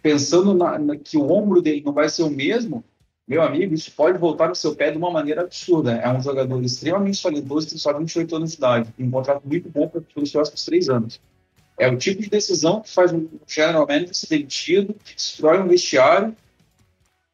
[0.00, 2.84] pensando na, na, que o ombro dele não vai ser o mesmo,
[3.30, 5.92] meu amigo, isso pode voltar no seu pé de uma maneira absurda.
[5.92, 9.68] É um jogador extremamente solidoso, tem só 28 anos de idade, tem um contrato muito
[9.68, 11.20] bom para os próximos três anos.
[11.78, 15.68] É o tipo de decisão que faz um general manager ser demitido, que destrói um
[15.68, 16.36] vestiário.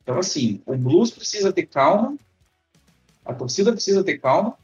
[0.02, 2.14] Então, assim, o Blues precisa ter calma,
[3.26, 4.56] a torcida precisa ter calma,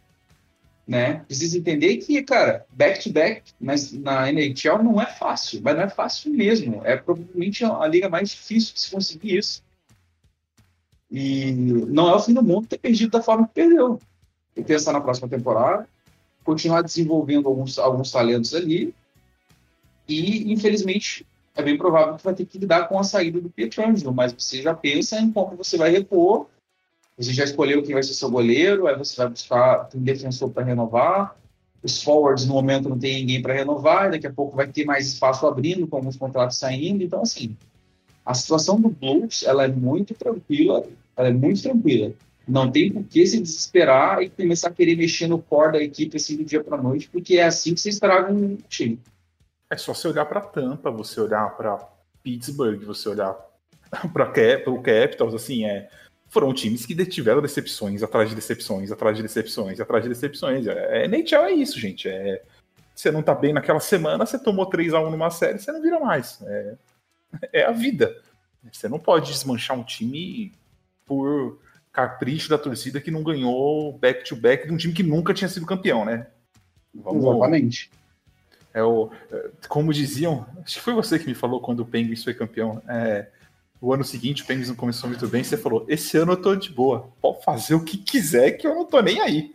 [0.86, 1.24] né?
[1.26, 6.32] Precisa entender que, cara, back-to-back -back, na NHL não é fácil, mas não é fácil
[6.32, 6.82] mesmo.
[6.84, 9.62] É provavelmente a liga mais difícil de se conseguir isso.
[11.10, 14.00] E não é o fim do mundo ter perdido da forma que perdeu.
[14.56, 15.86] E pensar na próxima temporada,
[16.44, 18.94] continuar desenvolvendo alguns, alguns talentos ali
[20.08, 24.12] E, infelizmente, é bem provável que vai ter que lidar com a saída do Pietrangelo,
[24.12, 26.46] mas você já pensa em como você vai repor.
[27.16, 30.64] Você já escolheu quem vai ser seu goleiro, aí você vai buscar um defensor para
[30.64, 31.36] renovar.
[31.82, 35.06] Os forwards, no momento, não tem ninguém para renovar, daqui a pouco vai ter mais
[35.08, 37.02] espaço abrindo, com alguns contratos saindo.
[37.02, 37.56] Então, assim,
[38.24, 40.86] a situação do Blues ela é muito tranquila,
[41.16, 42.12] ela é muito tranquila.
[42.46, 46.16] Não tem por que se desesperar e começar a querer mexer no core da equipe
[46.16, 48.98] assim do dia para noite, porque é assim que você estraga um time.
[49.70, 51.78] É só você olhar para Tampa, você olhar para
[52.22, 53.34] Pittsburgh, você olhar
[54.12, 55.88] para o Capitals, assim, é,
[56.32, 60.66] foram times que tiveram decepções atrás de decepções, atrás de decepções, atrás de decepções.
[60.66, 62.08] É, é NHL é isso, gente.
[62.08, 62.42] É,
[62.94, 65.82] você não tá bem naquela semana, você tomou 3 a 1 numa série, você não
[65.82, 66.40] vira mais.
[66.40, 66.74] É,
[67.52, 68.16] é a vida.
[68.72, 70.54] Você não pode desmanchar um time
[71.04, 71.60] por
[71.92, 76.02] capricho da torcida que não ganhou back-to-back de um time que nunca tinha sido campeão,
[76.06, 76.28] né?
[76.94, 77.90] Vamos, Exatamente.
[78.72, 82.24] É o, é, como diziam, acho que foi você que me falou quando o Penguins
[82.24, 82.82] foi campeão.
[82.88, 83.28] É,
[83.82, 86.54] o ano seguinte o Penguins não começou muito bem, você falou: esse ano eu tô
[86.54, 89.52] de boa, pode fazer o que quiser que eu não tô nem aí.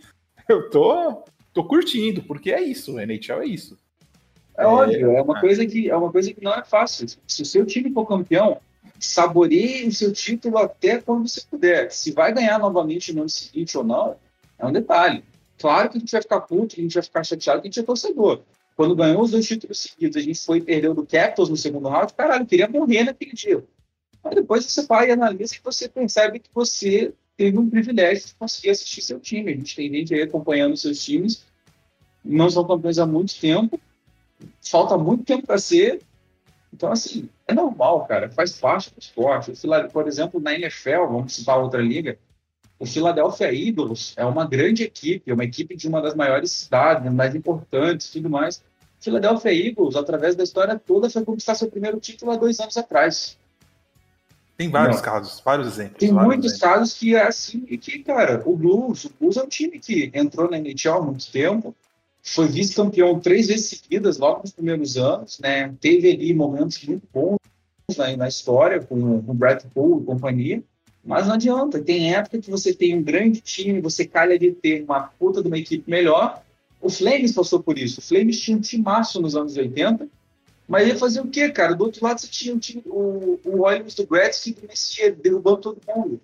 [0.49, 1.23] Eu tô,
[1.53, 3.77] tô curtindo, porque é isso, o NHL é isso.
[4.57, 5.41] É, é óbvio, é uma, é.
[5.41, 7.07] Coisa que, é uma coisa que não é fácil.
[7.25, 8.59] Se o seu time for campeão,
[8.99, 11.91] saboreie o seu título até quando você puder.
[11.91, 14.17] Se vai ganhar novamente no ano seguinte ou não,
[14.59, 15.23] é um detalhe.
[15.57, 17.79] Claro que a gente vai ficar puto, a gente vai ficar chateado, que a gente
[17.79, 18.41] é torcedor.
[18.75, 21.87] Quando ganhou os dois títulos seguidos, a gente foi e perdeu do Capitals no segundo
[21.87, 23.63] round, caralho, eu queria morrer naquele dia.
[24.27, 28.35] Mas depois você vai e analisa e você percebe que você teve um privilégio de
[28.35, 29.51] conseguir assistir seu time.
[29.51, 31.45] A gente tem gente aí acompanhando seus times,
[32.23, 33.79] não são campeões há muito tempo,
[34.61, 36.01] falta muito tempo para ser,
[36.73, 39.51] então, assim, é normal, cara, faz parte do esporte.
[39.91, 42.19] Por exemplo, na NFL, vamos citar outra liga,
[42.79, 47.11] o Philadelphia Eagles é uma grande equipe, é uma equipe de uma das maiores cidades,
[47.11, 48.63] mais importantes tudo mais.
[48.99, 53.37] Philadelphia Eagles, através da história toda, foi conquistar seu primeiro título há dois anos atrás.
[54.57, 55.03] Tem vários Não.
[55.03, 55.99] casos, vários exemplos.
[55.99, 56.73] Tem vários muitos exemplos.
[56.73, 60.09] casos que é assim, e que, cara, o Blues, o Blues é um time que
[60.15, 61.75] entrou na NHL há muito tempo,
[62.23, 65.73] foi vice-campeão três vezes seguidas, logo nos primeiros anos, né?
[65.79, 67.37] Teve ali momentos muito bons
[67.95, 70.63] na, na história com, o Brad Poole e companhia,
[71.05, 71.79] mas não adianta.
[71.79, 75.47] Tem época que você tem um grande time, você calha de ter uma puta de
[75.47, 76.41] uma equipe melhor.
[76.81, 77.99] O Flames passou por isso.
[77.99, 80.07] O Flames tinha um timaço nos anos 80,
[80.67, 81.73] mas ia fazer o quê, cara?
[81.73, 85.81] Do outro lado você tinha time, o, o Oilers do Gretzky do Messier derrubando todo
[85.87, 86.19] mundo.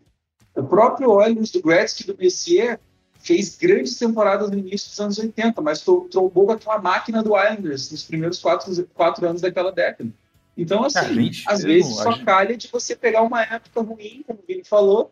[0.55, 2.79] O próprio Oilers do Gretzky do Messier
[3.19, 7.89] fez grandes temporadas no início dos anos 80, mas trombou com aquela máquina do Islanders
[7.89, 10.09] nos primeiros quatro, quatro anos daquela década.
[10.57, 12.25] Então, assim, gente, às vezes só gente...
[12.25, 15.11] calha de você pegar uma época ruim, como o Vini falou,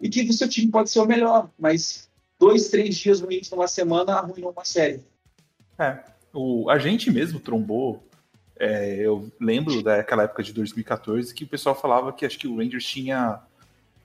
[0.00, 2.08] e que o seu time pode ser o melhor, mas
[2.38, 5.04] dois, três dias ruins numa semana arruinou uma série.
[5.78, 5.98] É,
[6.32, 8.02] o, a gente mesmo trombou.
[8.64, 12.56] É, eu lembro daquela época de 2014 que o pessoal falava que acho que o
[12.56, 13.40] Rangers tinha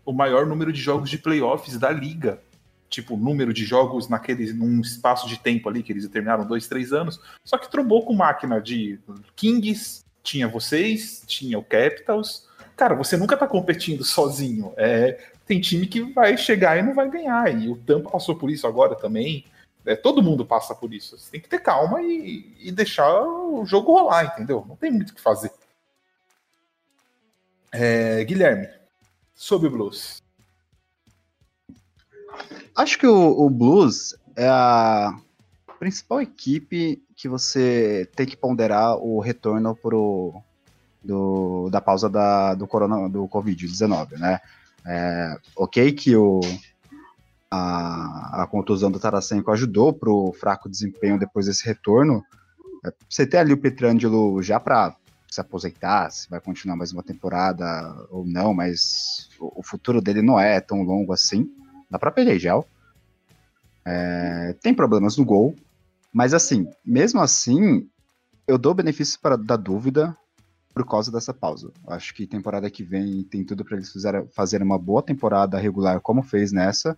[0.04, 2.42] o maior número de jogos de playoffs da liga
[2.90, 6.94] tipo, número de jogos naquele, num espaço de tempo ali, que eles determinaram dois, três
[6.94, 9.00] anos, só que trombou com máquina de
[9.36, 12.48] Kings, tinha vocês, tinha o Capitals.
[12.76, 14.74] Cara, você nunca tá competindo sozinho.
[14.78, 17.54] É, tem time que vai chegar e não vai ganhar.
[17.62, 19.46] E o Tampa passou por isso agora também.
[19.88, 21.18] É, todo mundo passa por isso.
[21.18, 24.66] Você tem que ter calma e, e deixar o jogo rolar, entendeu?
[24.68, 25.50] Não tem muito o que fazer.
[27.72, 28.68] É, Guilherme,
[29.34, 30.22] sobre o Blues.
[32.76, 35.18] Acho que o, o, Blues é a
[35.80, 40.42] principal equipe que você tem que ponderar o retorno pro,
[41.02, 44.42] do, da pausa da, do, corona, do Covid-19, né?
[44.86, 46.42] É, ok que o,
[47.50, 52.24] a, a contusão do Tarasenko ajudou pro fraco desempenho depois desse retorno.
[52.86, 54.96] É, você tem ali o Petrangelo já para
[55.30, 57.66] se aposentar, se vai continuar mais uma temporada
[58.10, 61.50] ou não, mas o, o futuro dele não é tão longo assim
[61.90, 62.66] da própria Legel.
[63.86, 65.56] É, tem problemas no gol,
[66.12, 67.88] mas assim, mesmo assim,
[68.48, 70.16] eu dou benefício para, da dúvida
[70.74, 71.72] por causa dessa pausa.
[71.88, 76.00] Acho que temporada que vem tem tudo para eles fazerem fazer uma boa temporada regular,
[76.02, 76.98] como fez nessa.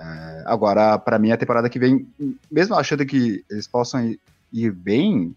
[0.00, 2.08] É, agora, para mim, a temporada que vem,
[2.50, 4.20] mesmo achando que eles possam ir,
[4.50, 5.36] ir bem,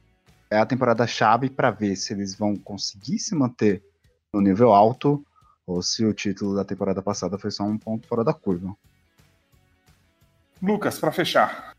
[0.49, 3.83] é a temporada chave para ver se eles vão conseguir se manter
[4.31, 5.25] no nível alto
[5.67, 8.73] ou se o título da temporada passada foi só um ponto fora da curva.
[10.61, 11.75] Lucas, para fechar.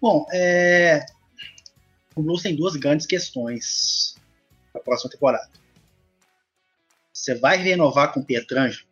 [0.00, 1.06] Bom, é...
[2.16, 4.16] o Blues tem duas grandes questões
[4.72, 5.48] para a próxima temporada.
[7.12, 8.87] Você vai renovar com o Pietranjo?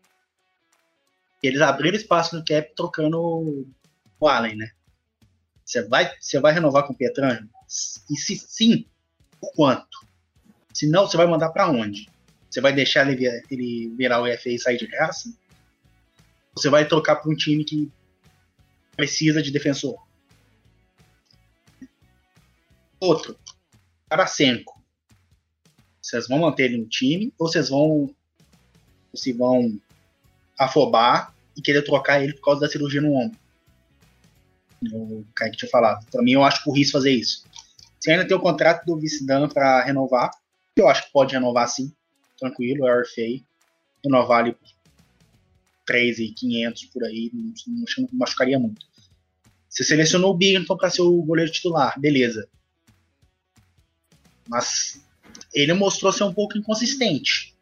[1.47, 3.67] Eles abriram espaço no cap trocando
[4.19, 4.71] o Allen, né?
[5.65, 7.49] Você vai, você vai renovar com o Pietranjo?
[8.11, 8.87] E se sim,
[9.41, 10.07] Por quanto?
[10.73, 12.09] Se não, você vai mandar para onde?
[12.49, 15.33] Você vai deixar ele, ele virar o EFA e sair de graça?
[16.55, 17.91] Você vai trocar para um time que
[18.97, 20.07] precisa de defensor?
[22.99, 23.39] Outro,
[24.09, 24.83] Tarasenko.
[26.01, 28.15] Vocês vão manter ele no time ou vocês vão
[29.15, 29.81] se vão
[30.59, 33.39] afobar e querer trocar ele por causa da cirurgia no ombro?
[34.93, 36.07] O Kaique tinha falado.
[36.11, 37.45] Para mim, eu acho burrice fazer isso.
[37.99, 40.31] Você ainda tem o contrato do vice-dano para renovar,
[40.77, 41.91] eu acho que pode renovar sim,
[42.39, 43.45] tranquilo, é RFA.
[44.05, 44.69] Renovar ali por
[45.87, 48.87] 3,500 por aí, não, machucaria muito.
[49.69, 52.49] Você selecionou o Bigton para ser o goleiro titular, beleza.
[54.47, 55.03] Mas
[55.55, 57.55] ele mostrou ser um pouco inconsistente.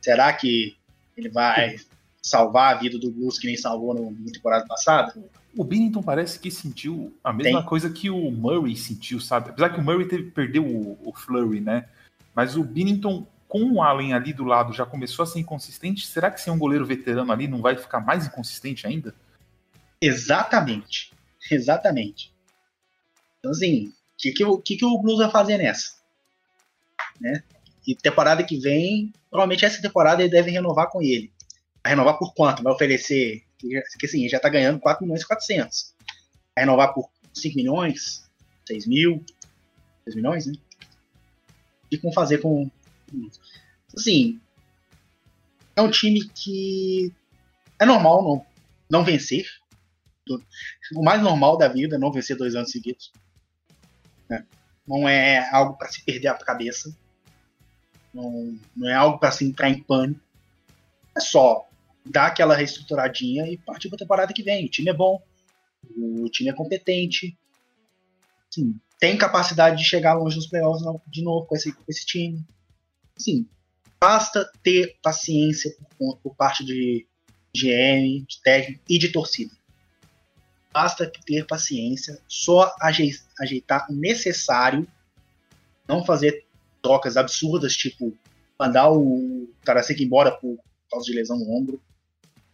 [0.00, 0.77] Será que
[1.20, 1.76] ele vai
[2.22, 5.14] salvar a vida do Blues que nem salvou no, na temporada passada?
[5.56, 7.68] O Binnington parece que sentiu a mesma Tem.
[7.68, 9.50] coisa que o Murray sentiu, sabe?
[9.50, 11.88] Apesar que o Murray teve, perdeu o, o Flurry, né?
[12.34, 16.06] Mas o Binnington, com o Allen ali do lado, já começou a ser inconsistente.
[16.06, 19.14] Será que sem um goleiro veterano ali não vai ficar mais inconsistente ainda?
[20.00, 21.12] Exatamente.
[21.50, 22.32] Exatamente.
[23.38, 25.96] Então, assim, que, que, o que, que o Blues vai fazer nessa?
[27.20, 27.42] Né?
[27.88, 31.32] E temporada que vem, provavelmente essa temporada ele deve renovar com ele.
[31.82, 32.62] Vai renovar por quanto?
[32.62, 33.42] Vai oferecer.
[33.56, 35.94] Que assim, ele já tá ganhando 4 milhões e 400.
[36.54, 38.28] Vai renovar por 5 milhões?
[38.66, 39.24] 6 mil?
[40.04, 40.52] 6 milhões, né?
[41.90, 42.70] E como fazer com.
[43.96, 44.38] Assim.
[45.74, 47.10] É um time que.
[47.78, 48.46] É normal não,
[48.90, 49.46] não vencer.
[50.94, 53.10] O mais normal da vida é não vencer dois anos seguidos.
[54.28, 54.44] Né?
[54.86, 56.94] Não é algo para se perder a cabeça.
[58.12, 60.20] Não, não é algo para se entrar em pânico.
[61.16, 61.68] É só
[62.04, 64.66] dar aquela reestruturadinha e partir para temporada que vem.
[64.66, 65.22] O time é bom,
[65.96, 67.36] o time é competente,
[68.50, 72.44] sim, tem capacidade de chegar longe nos playoffs de novo com esse, com esse time.
[73.16, 73.46] Sim,
[74.00, 77.06] basta ter paciência por, por parte de
[77.54, 79.56] GM, de técnico e de torcida.
[80.72, 84.86] Basta ter paciência, só ajeitar o necessário,
[85.88, 86.44] não fazer
[86.82, 88.16] trocas absurdas, tipo
[88.58, 90.58] mandar o Tarasek embora por
[90.90, 91.80] causa de lesão no ombro.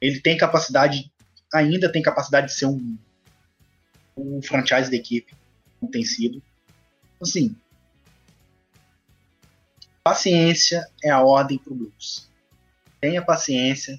[0.00, 1.10] Ele tem capacidade,
[1.52, 2.98] ainda tem capacidade de ser um,
[4.16, 5.34] um franchise da equipe,
[5.80, 6.42] não tem sido.
[7.20, 7.56] Assim,
[10.02, 12.28] paciência é a ordem pro Blues.
[13.00, 13.98] Tenha paciência.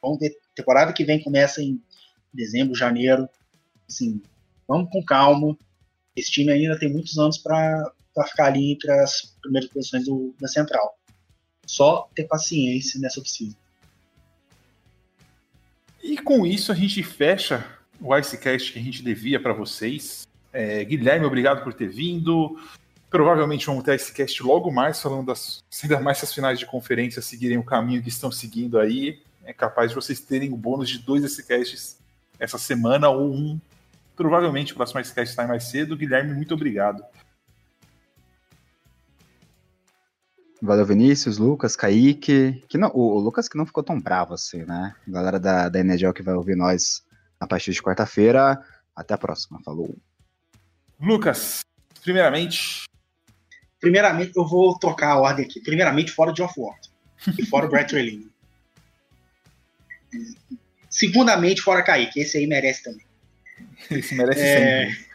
[0.00, 1.80] Vamos ver, temporada que vem começa em
[2.32, 3.28] dezembro, janeiro.
[3.88, 4.22] Assim,
[4.66, 5.56] vamos com calma.
[6.16, 7.92] Esse time ainda tem muitos anos para
[8.22, 10.96] ficar ali entre as primeiras posições do, da central.
[11.66, 13.54] Só ter paciência nessa oficina.
[16.02, 17.66] E com isso a gente fecha
[18.00, 20.28] o Icecast que a gente devia para vocês.
[20.52, 22.58] É, Guilherme, obrigado por ter vindo.
[23.08, 26.66] Provavelmente vamos ter esse cast logo mais, falando das, ainda mais se as finais de
[26.66, 29.20] conferência seguirem o caminho que estão seguindo aí.
[29.44, 31.98] É capaz de vocês terem o bônus de dois Icecasts
[32.38, 33.58] essa semana ou um.
[34.16, 35.96] Provavelmente o próximo Icecast sai mais cedo.
[35.96, 37.02] Guilherme, muito obrigado.
[40.64, 42.64] Valeu, Vinícius, Lucas, Kaique.
[42.66, 44.94] Que não, o, o, Lucas que não ficou tão bravo assim, né?
[45.06, 47.04] Galera da, da Enegel que vai ouvir nós
[47.38, 48.58] a partir de quarta-feira.
[48.96, 49.60] Até a próxima.
[49.62, 49.94] Falou.
[50.98, 51.60] Lucas,
[52.02, 52.84] primeiramente.
[53.78, 55.60] Primeiramente, eu vou trocar a ordem aqui.
[55.60, 56.80] Primeiramente, fora de Off-World.
[57.38, 58.30] E fora o Brett Trelini.
[60.88, 62.20] Segundamente, fora Kaique.
[62.20, 63.04] Esse aí merece também.
[63.90, 65.06] Esse merece é, sempre.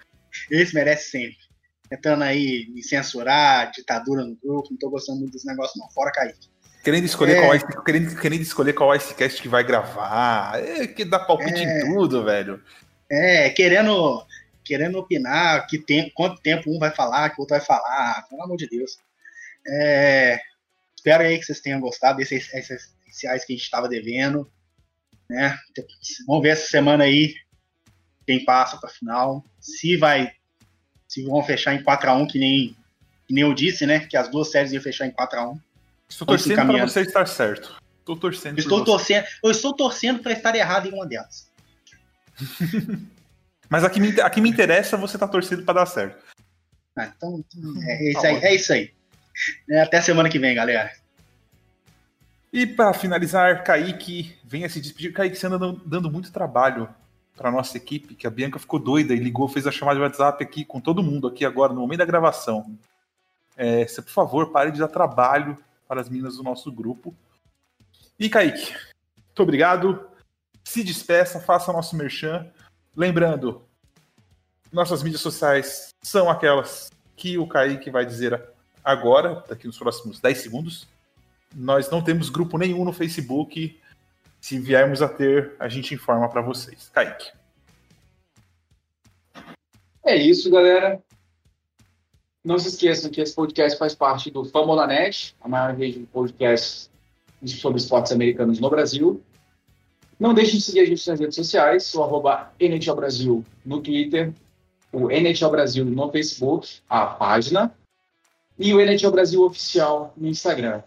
[0.51, 1.48] Esse merece sempre
[1.89, 5.89] tentando aí me censurar, ditadura no grupo, não tô gostando muito desse negócio, não.
[5.89, 6.49] Fora Kaique.
[6.83, 7.41] Querendo escolher, é...
[7.41, 10.59] qual, ice, querendo, querendo escolher qual Icecast que vai gravar.
[10.59, 11.63] É, que dá palpite é...
[11.63, 12.63] em tudo, velho.
[13.11, 14.25] É, querendo,
[14.63, 18.25] querendo opinar que tem, quanto tempo um vai falar, que o outro vai falar.
[18.29, 18.97] Pelo amor de Deus.
[19.67, 20.39] É,
[20.95, 24.49] espero aí que vocês tenham gostado desses essenciais que a gente estava devendo.
[25.29, 25.57] Né?
[26.27, 27.33] Vamos ver essa semana aí
[28.25, 29.43] quem passa para final.
[29.59, 30.31] Se vai
[31.09, 32.77] se vão fechar em 4x1, que nem,
[33.27, 34.01] que nem eu disse, né?
[34.01, 35.59] Que as duas séries iam fechar em 4x1.
[36.07, 37.75] Estou torcendo para você estar certo.
[37.99, 38.59] Estou torcendo.
[38.59, 39.25] Estou torcendo.
[39.43, 41.49] Eu estou torcendo para estar errado em uma delas.
[43.67, 46.23] Mas a que me, a que me interessa, você está torcendo para dar certo.
[46.95, 48.93] Ah, então, então é, é, isso aí, é isso aí.
[49.69, 50.91] É, até semana que vem, galera.
[52.51, 55.13] E para finalizar, Kaique, venha se despedir.
[55.13, 56.89] Kaique, você anda dando muito trabalho
[57.39, 60.43] para nossa equipe, que a Bianca ficou doida e ligou, fez a chamada de WhatsApp
[60.43, 62.77] aqui com todo mundo aqui agora, no momento da gravação.
[63.55, 67.15] É, você, por favor, pare de dar trabalho para as meninas do nosso grupo.
[68.19, 68.73] E, Kaique,
[69.15, 70.05] muito obrigado.
[70.65, 72.45] Se despeça, faça nosso merchan.
[72.93, 73.61] Lembrando,
[74.69, 78.43] nossas mídias sociais são aquelas que o Kaique vai dizer
[78.83, 80.87] agora, daqui nos próximos 10 segundos.
[81.55, 83.79] Nós não temos grupo nenhum no Facebook.
[84.41, 86.89] Se viermos a ter, a gente informa para vocês.
[86.93, 87.31] Kaique.
[90.05, 91.01] É isso, galera.
[92.43, 96.89] Não se esqueçam que esse podcast faz parte do Famonanet, a maior rede de podcasts
[97.45, 99.21] sobre esportes americanos no Brasil.
[100.19, 104.33] Não deixe de seguir a gente nas redes sociais, o arroba NHL Brasil no Twitter,
[104.91, 107.73] o NHL Brasil no Facebook, a página,
[108.57, 110.81] e o NHL Brasil Oficial no Instagram.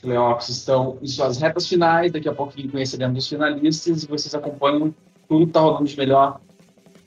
[0.00, 4.94] Playoffs estão em suas retas finais, daqui a pouquinho conheceremos os finalistas e vocês acompanham
[5.28, 6.40] tudo que está rolando de melhor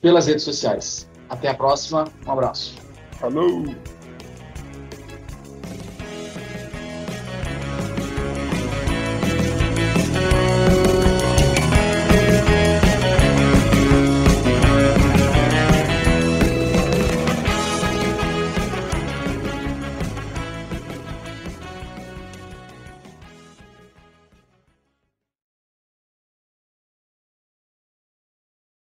[0.00, 1.08] pelas redes sociais.
[1.28, 2.74] Até a próxima, um abraço.
[3.12, 3.64] Falou!